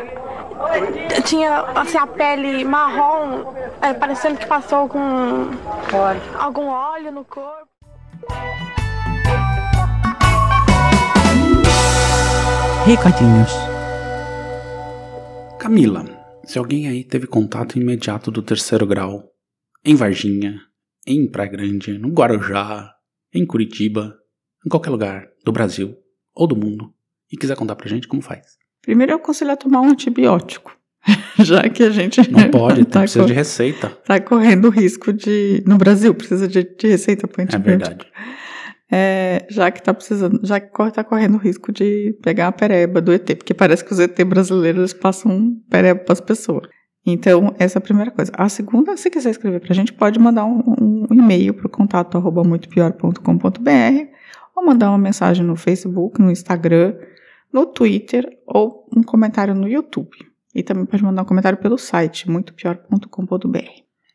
Tinha 1.25 1.66
assim, 1.75 1.98
a 1.98 2.08
pele 2.08 2.63
marrom, 2.63 3.54
é, 3.82 3.94
parecendo 3.94 4.38
que 4.38 4.46
passou 4.46 4.88
com 4.88 5.50
algum 6.40 6.70
óleo 6.70 7.12
no 7.12 7.25
corpo. 7.25 7.68
Recadinhos. 12.86 13.73
Camila, 15.63 16.03
se 16.43 16.60
alguém 16.60 16.89
aí 16.89 17.05
teve 17.05 17.26
contato 17.26 17.80
imediato 17.80 18.30
do 18.30 18.41
terceiro 18.41 18.86
grau, 18.86 19.23
em 19.86 19.95
Varginha, 19.95 20.60
em 21.08 21.26
Praia 21.26 21.49
Grande, 21.49 21.97
no 21.97 22.10
Guarujá, 22.10 22.91
em 23.34 23.45
Curitiba, 23.45 24.13
em 24.65 24.67
qualquer 24.69 24.89
lugar 24.89 25.26
do 25.45 25.54
Brasil 25.54 25.95
ou 26.36 26.47
do 26.47 26.54
mundo, 26.58 26.93
e 27.32 27.38
quiser 27.38 27.56
contar 27.56 27.78
pra 27.78 27.88
gente 27.88 28.10
como 28.10 28.21
faz. 28.21 28.58
Primeiro 28.82 29.13
eu 29.13 29.15
aconselho 29.15 29.52
a 29.52 29.56
tomar 29.56 29.80
um 29.80 29.91
antibiótico. 29.91 30.78
Já 31.39 31.69
que 31.69 31.84
a 31.84 31.89
gente. 31.91 32.30
Não 32.30 32.52
pode, 32.52 32.84
tá 32.84 32.99
precisa 32.99 33.26
de 33.26 33.32
receita. 33.32 33.88
Tá 34.06 34.19
correndo 34.19 34.67
risco 34.69 35.13
de. 35.13 35.63
No 35.65 35.78
Brasil, 35.78 36.13
precisa 36.13 36.45
de, 36.45 36.63
de 36.78 36.88
receita 36.89 37.26
para 37.26 37.41
É 37.43 37.45
antibiótico. 37.45 37.80
verdade. 37.80 38.12
É, 38.95 39.47
já 39.49 39.71
que 39.71 39.82
tá 39.82 39.91
precisando, 39.91 40.39
já 40.43 40.60
que 40.60 40.69
tá 40.91 41.03
correndo 41.03 41.39
risco 41.39 41.71
de 41.71 42.15
pegar 42.21 42.49
a 42.49 42.51
pereba 42.51 43.01
do 43.01 43.12
ET, 43.12 43.25
porque 43.36 43.51
parece 43.51 43.84
que 43.84 43.91
os 43.91 43.99
ET 43.99 44.23
brasileiros 44.23 44.93
passam 44.93 45.58
pereba 45.67 45.99
para 45.99 46.13
as 46.13 46.21
pessoas. 46.21 46.67
Então, 47.03 47.56
essa 47.58 47.77
é 47.77 47.79
a 47.79 47.82
primeira 47.82 48.12
coisa. 48.12 48.32
A 48.36 48.47
segunda, 48.47 48.95
se 48.95 49.10
quiser 49.10 49.32
escrever 49.32 49.62
pra 49.62 49.73
gente, 49.73 49.91
pode 49.91 50.19
mandar 50.19 50.45
um, 50.45 50.62
um 50.79 51.08
e-mail 51.12 51.56
pro 51.56 51.67
contato 51.67 52.19
arroba 52.19 52.43
muitopior.com.br 52.43 54.08
ou 54.56 54.63
mandar 54.63 54.89
uma 54.91 54.99
mensagem 54.99 55.43
no 55.43 55.56
Facebook, 55.56 56.21
no 56.21 56.29
Instagram, 56.29 56.93
no 57.51 57.65
Twitter 57.65 58.29
ou 58.45 58.88
um 58.95 59.01
comentário 59.01 59.56
no 59.56 59.67
YouTube. 59.67 60.15
E 60.53 60.62
também 60.62 60.86
pode 60.86 61.03
mandar 61.03 61.23
um 61.23 61.25
comentário 61.25 61.58
pelo 61.58 61.79
site 61.79 62.29
muitopior.com.br. 62.29 63.58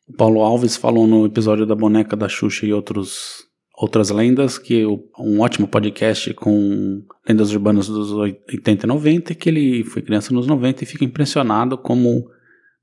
O 0.09 0.13
Paulo 0.17 0.41
Alves 0.41 0.77
falou 0.77 1.05
no 1.07 1.27
episódio 1.27 1.67
da 1.67 1.75
boneca 1.75 2.17
da 2.17 2.29
Xuxa 2.29 2.65
e 2.65 2.73
outros, 2.73 3.48
outras 3.81 4.11
lendas 4.11 4.59
que 4.59 4.85
o- 4.85 5.09
um 5.19 5.41
ótimo 5.41 5.69
podcast 5.69 6.35
com 6.35 7.03
lendas 7.29 7.53
urbanas 7.53 7.87
dos 7.87 8.11
80 8.13 8.87
e 8.87 8.89
90 8.89 9.33
e 9.33 9.37
que 9.37 9.49
ele 9.49 9.85
foi 9.85 10.03
criança 10.03 10.35
nos 10.35 10.47
90 10.49 10.83
e 10.83 10.87
fica 10.87 11.05
impressionado 11.05 11.79
como 11.79 12.29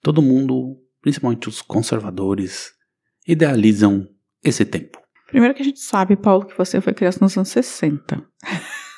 todo 0.01 0.21
mundo, 0.21 0.77
principalmente 1.01 1.49
os 1.49 1.62
conservadores, 1.62 2.71
idealizam 3.27 4.08
esse 4.43 4.63
tempo. 4.63 4.97
Primeiro 5.27 5.53
que 5.53 5.62
a 5.62 5.65
gente 5.65 5.79
sabe, 5.79 6.15
Paulo, 6.15 6.45
que 6.45 6.58
você 6.58 6.79
foi 6.79 6.93
criança 6.93 7.19
nos 7.21 7.36
anos 7.36 7.49
60. 7.49 8.23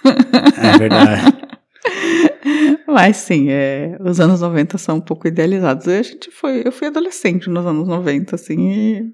É 0.06 0.78
verdade. 0.78 1.22
Mas 2.88 3.18
sim, 3.18 3.50
é, 3.50 3.98
os 4.02 4.20
anos 4.20 4.42
90 4.42 4.78
são 4.78 4.98
um 4.98 5.02
pouco 5.02 5.28
idealizados. 5.28 5.88
E 5.88 5.92
a 5.98 6.02
gente 6.04 6.30
foi, 6.32 6.62
eu 6.66 6.72
fui 6.72 6.88
adolescente 6.88 7.50
nos 7.50 7.66
anos 7.66 7.88
90, 7.88 8.36
assim, 8.36 8.70
e, 8.72 9.14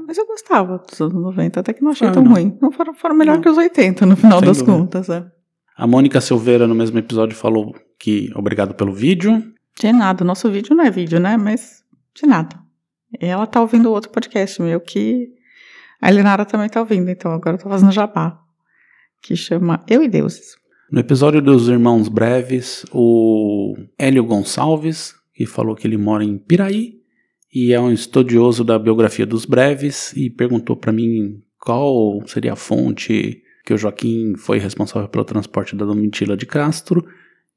mas 0.00 0.16
eu 0.18 0.26
gostava 0.26 0.78
dos 0.78 1.00
anos 1.00 1.14
90, 1.14 1.60
até 1.60 1.72
que 1.72 1.82
não 1.82 1.90
achei 1.90 2.08
Ah, 2.08 2.12
tão 2.12 2.22
não. 2.22 2.32
ruim. 2.32 2.56
Não 2.60 2.70
foram, 2.72 2.94
foram 2.94 3.14
melhor 3.14 3.36
Não. 3.36 3.42
que 3.42 3.48
os 3.48 3.56
80, 3.58 4.06
no 4.06 4.16
final 4.16 4.38
Sem 4.38 4.48
das 4.48 4.58
dúvida. 4.58 4.76
contas. 4.78 5.08
É. 5.10 5.24
A 5.76 5.86
Mônica 5.86 6.20
Silveira, 6.20 6.66
no 6.66 6.74
mesmo 6.74 6.98
episódio, 6.98 7.36
falou 7.36 7.74
que 7.98 8.30
obrigado 8.34 8.74
pelo 8.74 8.92
vídeo. 8.92 9.42
De 9.78 9.92
nada, 9.92 10.24
nosso 10.24 10.50
vídeo 10.50 10.74
não 10.76 10.84
é 10.84 10.90
vídeo, 10.90 11.18
né? 11.18 11.36
Mas 11.36 11.82
de 12.14 12.26
nada. 12.26 12.58
Ela 13.20 13.46
tá 13.46 13.60
ouvindo 13.60 13.90
outro 13.90 14.10
podcast 14.10 14.60
meu 14.62 14.80
que 14.80 15.28
a 16.00 16.10
Elinara 16.10 16.44
também 16.44 16.68
tá 16.68 16.80
ouvindo, 16.80 17.10
então 17.10 17.32
agora 17.32 17.56
eu 17.56 17.60
tô 17.62 17.68
fazendo 17.68 17.92
jabá. 17.92 18.38
Que 19.20 19.36
chama 19.36 19.82
Eu 19.88 20.02
e 20.02 20.08
Deuses. 20.08 20.56
No 20.90 21.00
episódio 21.00 21.40
dos 21.40 21.68
Irmãos 21.68 22.08
Breves, 22.08 22.84
o 22.92 23.74
Hélio 23.98 24.24
Gonçalves, 24.24 25.14
que 25.34 25.46
falou 25.46 25.74
que 25.74 25.86
ele 25.86 25.96
mora 25.96 26.22
em 26.24 26.36
Piraí 26.36 27.00
e 27.52 27.72
é 27.72 27.80
um 27.80 27.92
estudioso 27.92 28.64
da 28.64 28.78
biografia 28.78 29.26
dos 29.26 29.44
Breves 29.44 30.12
e 30.16 30.30
perguntou 30.30 30.76
para 30.76 30.92
mim 30.92 31.42
qual 31.58 32.20
seria 32.26 32.54
a 32.54 32.56
fonte 32.56 33.42
que 33.64 33.72
o 33.74 33.78
Joaquim 33.78 34.34
foi 34.36 34.58
responsável 34.58 35.08
pelo 35.08 35.24
transporte 35.24 35.76
da 35.76 35.84
Domitila 35.84 36.36
de 36.36 36.46
Castro. 36.46 37.06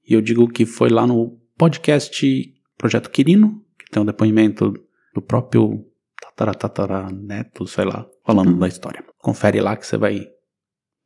E 0.08 0.14
eu 0.14 0.22
digo 0.22 0.48
que 0.48 0.66
foi 0.66 0.90
lá 0.90 1.08
no 1.08 1.40
podcast 1.58 2.54
Projeto 2.78 3.10
Quirino, 3.10 3.64
que 3.80 3.90
tem 3.90 4.04
um 4.04 4.06
depoimento 4.06 4.74
do 5.14 5.22
próprio 5.22 5.84
tatara, 6.22 6.54
tatara 6.54 7.10
neto, 7.12 7.66
sei 7.66 7.86
lá, 7.86 8.06
falando 8.26 8.50
Uhum. 8.52 8.60
da 8.60 8.68
história. 8.68 9.04
Confere 9.18 9.60
lá 9.62 9.76
que 9.76 9.88
você 9.88 9.98
vai 9.98 10.28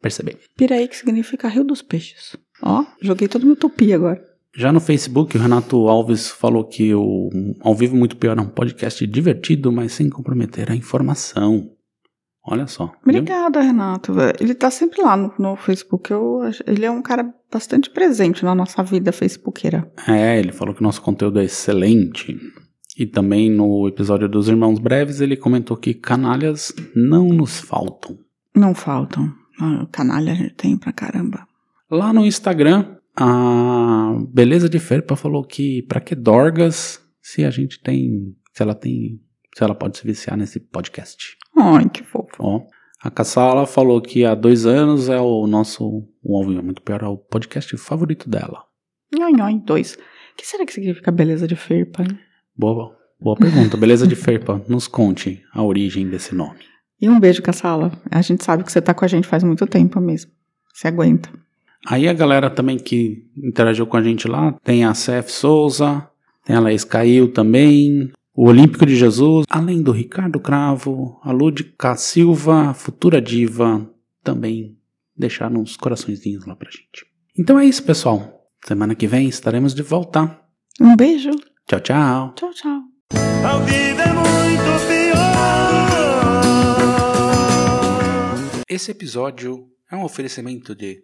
perceber. 0.01 0.37
Piraí, 0.57 0.87
que 0.87 0.97
significa 0.97 1.47
Rio 1.47 1.63
dos 1.63 1.81
Peixes. 1.81 2.35
Ó, 2.61 2.83
joguei 3.01 3.27
todo 3.27 3.45
no 3.45 3.55
tupi 3.55 3.93
agora. 3.93 4.21
Já 4.59 4.73
no 4.73 4.81
Facebook, 4.81 5.37
o 5.37 5.39
Renato 5.39 5.87
Alves 5.87 6.29
falou 6.29 6.65
que 6.65 6.93
o 6.93 7.29
Ao 7.61 7.73
Vivo 7.73 7.95
Muito 7.95 8.17
Pior 8.17 8.37
é 8.37 8.41
um 8.41 8.49
podcast 8.49 9.07
divertido, 9.07 9.71
mas 9.71 9.93
sem 9.93 10.09
comprometer 10.09 10.69
a 10.69 10.75
informação. 10.75 11.71
Olha 12.45 12.67
só. 12.67 12.87
viu? 12.87 13.21
Obrigada, 13.21 13.61
Renato. 13.61 14.11
Ele 14.37 14.53
tá 14.53 14.69
sempre 14.69 15.01
lá 15.01 15.15
no, 15.15 15.33
no 15.39 15.55
Facebook. 15.55 16.11
Eu, 16.11 16.41
ele 16.67 16.85
é 16.85 16.91
um 16.91 17.01
cara 17.01 17.33
bastante 17.49 17.89
presente 17.89 18.43
na 18.43 18.53
nossa 18.53 18.83
vida 18.83 19.13
facebookeira. 19.13 19.89
É, 20.05 20.37
ele 20.37 20.51
falou 20.51 20.75
que 20.75 20.81
o 20.81 20.83
nosso 20.83 21.01
conteúdo 21.01 21.39
é 21.39 21.45
excelente. 21.45 22.37
E 22.97 23.05
também 23.05 23.49
no 23.49 23.87
episódio 23.87 24.27
dos 24.27 24.49
Irmãos 24.49 24.77
Breves, 24.77 25.21
ele 25.21 25.37
comentou 25.37 25.77
que 25.77 25.93
canalhas 25.93 26.73
não 26.93 27.29
nos 27.29 27.61
faltam. 27.61 28.17
Não 28.53 28.75
faltam. 28.75 29.31
Ah, 29.57 29.87
canalha 29.89 30.33
a 30.33 30.35
gente 30.35 30.55
tem 30.55 30.77
pra 30.77 30.91
caramba. 30.91 31.47
Lá 31.89 32.11
no 32.11 32.25
Instagram, 32.25 32.98
a 33.19 34.17
Beleza 34.33 34.69
de 34.69 34.79
Ferpa 34.79 35.15
falou 35.15 35.43
que 35.43 35.83
pra 35.83 35.99
que 35.99 36.15
Dorgas 36.15 37.03
se 37.21 37.43
a 37.43 37.49
gente 37.49 37.81
tem. 37.81 38.35
Se 38.53 38.63
ela 38.63 38.73
tem. 38.73 39.19
Se 39.55 39.63
ela 39.63 39.75
pode 39.75 39.97
se 39.97 40.05
viciar 40.05 40.37
nesse 40.37 40.59
podcast. 40.59 41.37
Ai, 41.57 41.89
que 41.89 42.03
fofo. 42.03 42.29
Ó. 42.39 42.61
A 43.01 43.09
Cassala 43.09 43.65
falou 43.65 44.01
que 44.01 44.25
há 44.25 44.35
dois 44.35 44.65
anos 44.65 45.09
é 45.09 45.19
o 45.19 45.47
nosso, 45.47 46.05
o 46.21 46.37
Alvinho 46.37 46.59
é 46.59 46.61
muito 46.61 46.81
pior, 46.81 47.01
é 47.01 47.07
o 47.07 47.17
podcast 47.17 47.75
favorito 47.77 48.29
dela. 48.29 48.63
Nhoi, 49.13 49.31
nhoi, 49.31 49.59
dois. 49.59 49.93
O 49.93 49.97
que 50.37 50.45
será 50.45 50.65
que 50.65 50.73
significa 50.73 51.11
beleza 51.11 51.47
de 51.47 51.55
ferpa? 51.55 52.03
hein? 52.03 52.19
Boa, 52.57 52.93
boa 53.19 53.37
pergunta. 53.37 53.77
Beleza 53.77 54.05
de 54.05 54.15
Ferpa, 54.17 54.61
nos 54.67 54.85
conte 54.87 55.41
a 55.53 55.63
origem 55.63 56.09
desse 56.09 56.35
nome. 56.35 56.59
E 57.01 57.09
um 57.09 57.19
beijo, 57.19 57.41
Cassala. 57.41 57.91
A 58.11 58.21
gente 58.21 58.43
sabe 58.43 58.65
que 58.65 58.71
você 58.71 58.81
tá 58.81 58.93
com 58.93 59.05
a 59.05 59.07
gente 59.07 59.27
faz 59.27 59.43
muito 59.43 59.65
tempo 59.65 60.01
mesmo. 60.01 60.31
Você 60.73 60.89
aguenta. 60.89 61.29
Aí 61.85 62.07
a 62.07 62.13
galera 62.13 62.49
também 62.49 62.77
que 62.77 63.25
interagiu 63.37 63.87
com 63.87 63.97
a 63.97 64.03
gente 64.03 64.27
lá, 64.27 64.53
tem 64.63 64.83
a 64.83 64.93
Cef 64.93 65.31
Souza, 65.31 66.07
tem 66.45 66.55
a 66.55 66.59
Laís 66.59 66.83
Cail 66.83 67.31
também, 67.31 68.11
o 68.35 68.47
Olímpico 68.47 68.85
de 68.85 68.95
Jesus, 68.95 69.45
além 69.49 69.81
do 69.81 69.91
Ricardo 69.91 70.39
Cravo, 70.39 71.19
a 71.23 71.31
Lúdica 71.31 71.95
Silva, 71.95 72.69
a 72.69 72.73
Futura 72.73 73.21
Diva, 73.21 73.89
também 74.23 74.77
deixaram 75.15 75.61
uns 75.61 75.75
coraçõezinhos 75.75 76.45
lá 76.45 76.55
pra 76.55 76.71
gente. 76.71 77.05
Então 77.37 77.59
é 77.59 77.65
isso, 77.65 77.83
pessoal. 77.83 78.47
Semana 78.65 78.95
que 78.95 79.07
vem 79.07 79.27
estaremos 79.27 79.73
de 79.73 79.81
volta. 79.81 80.39
Um 80.79 80.95
beijo. 80.95 81.31
Tchau, 81.67 81.79
tchau. 81.79 82.33
Tchau, 82.35 82.51
tchau. 82.51 82.81
A 83.45 83.57
vida 83.59 84.03
é 84.03 84.13
muito 84.13 84.87
pior. 84.87 85.19
Esse 88.69 88.91
episódio 88.91 89.67
é 89.91 89.95
um 89.95 90.03
oferecimento 90.03 90.75
de 90.75 91.03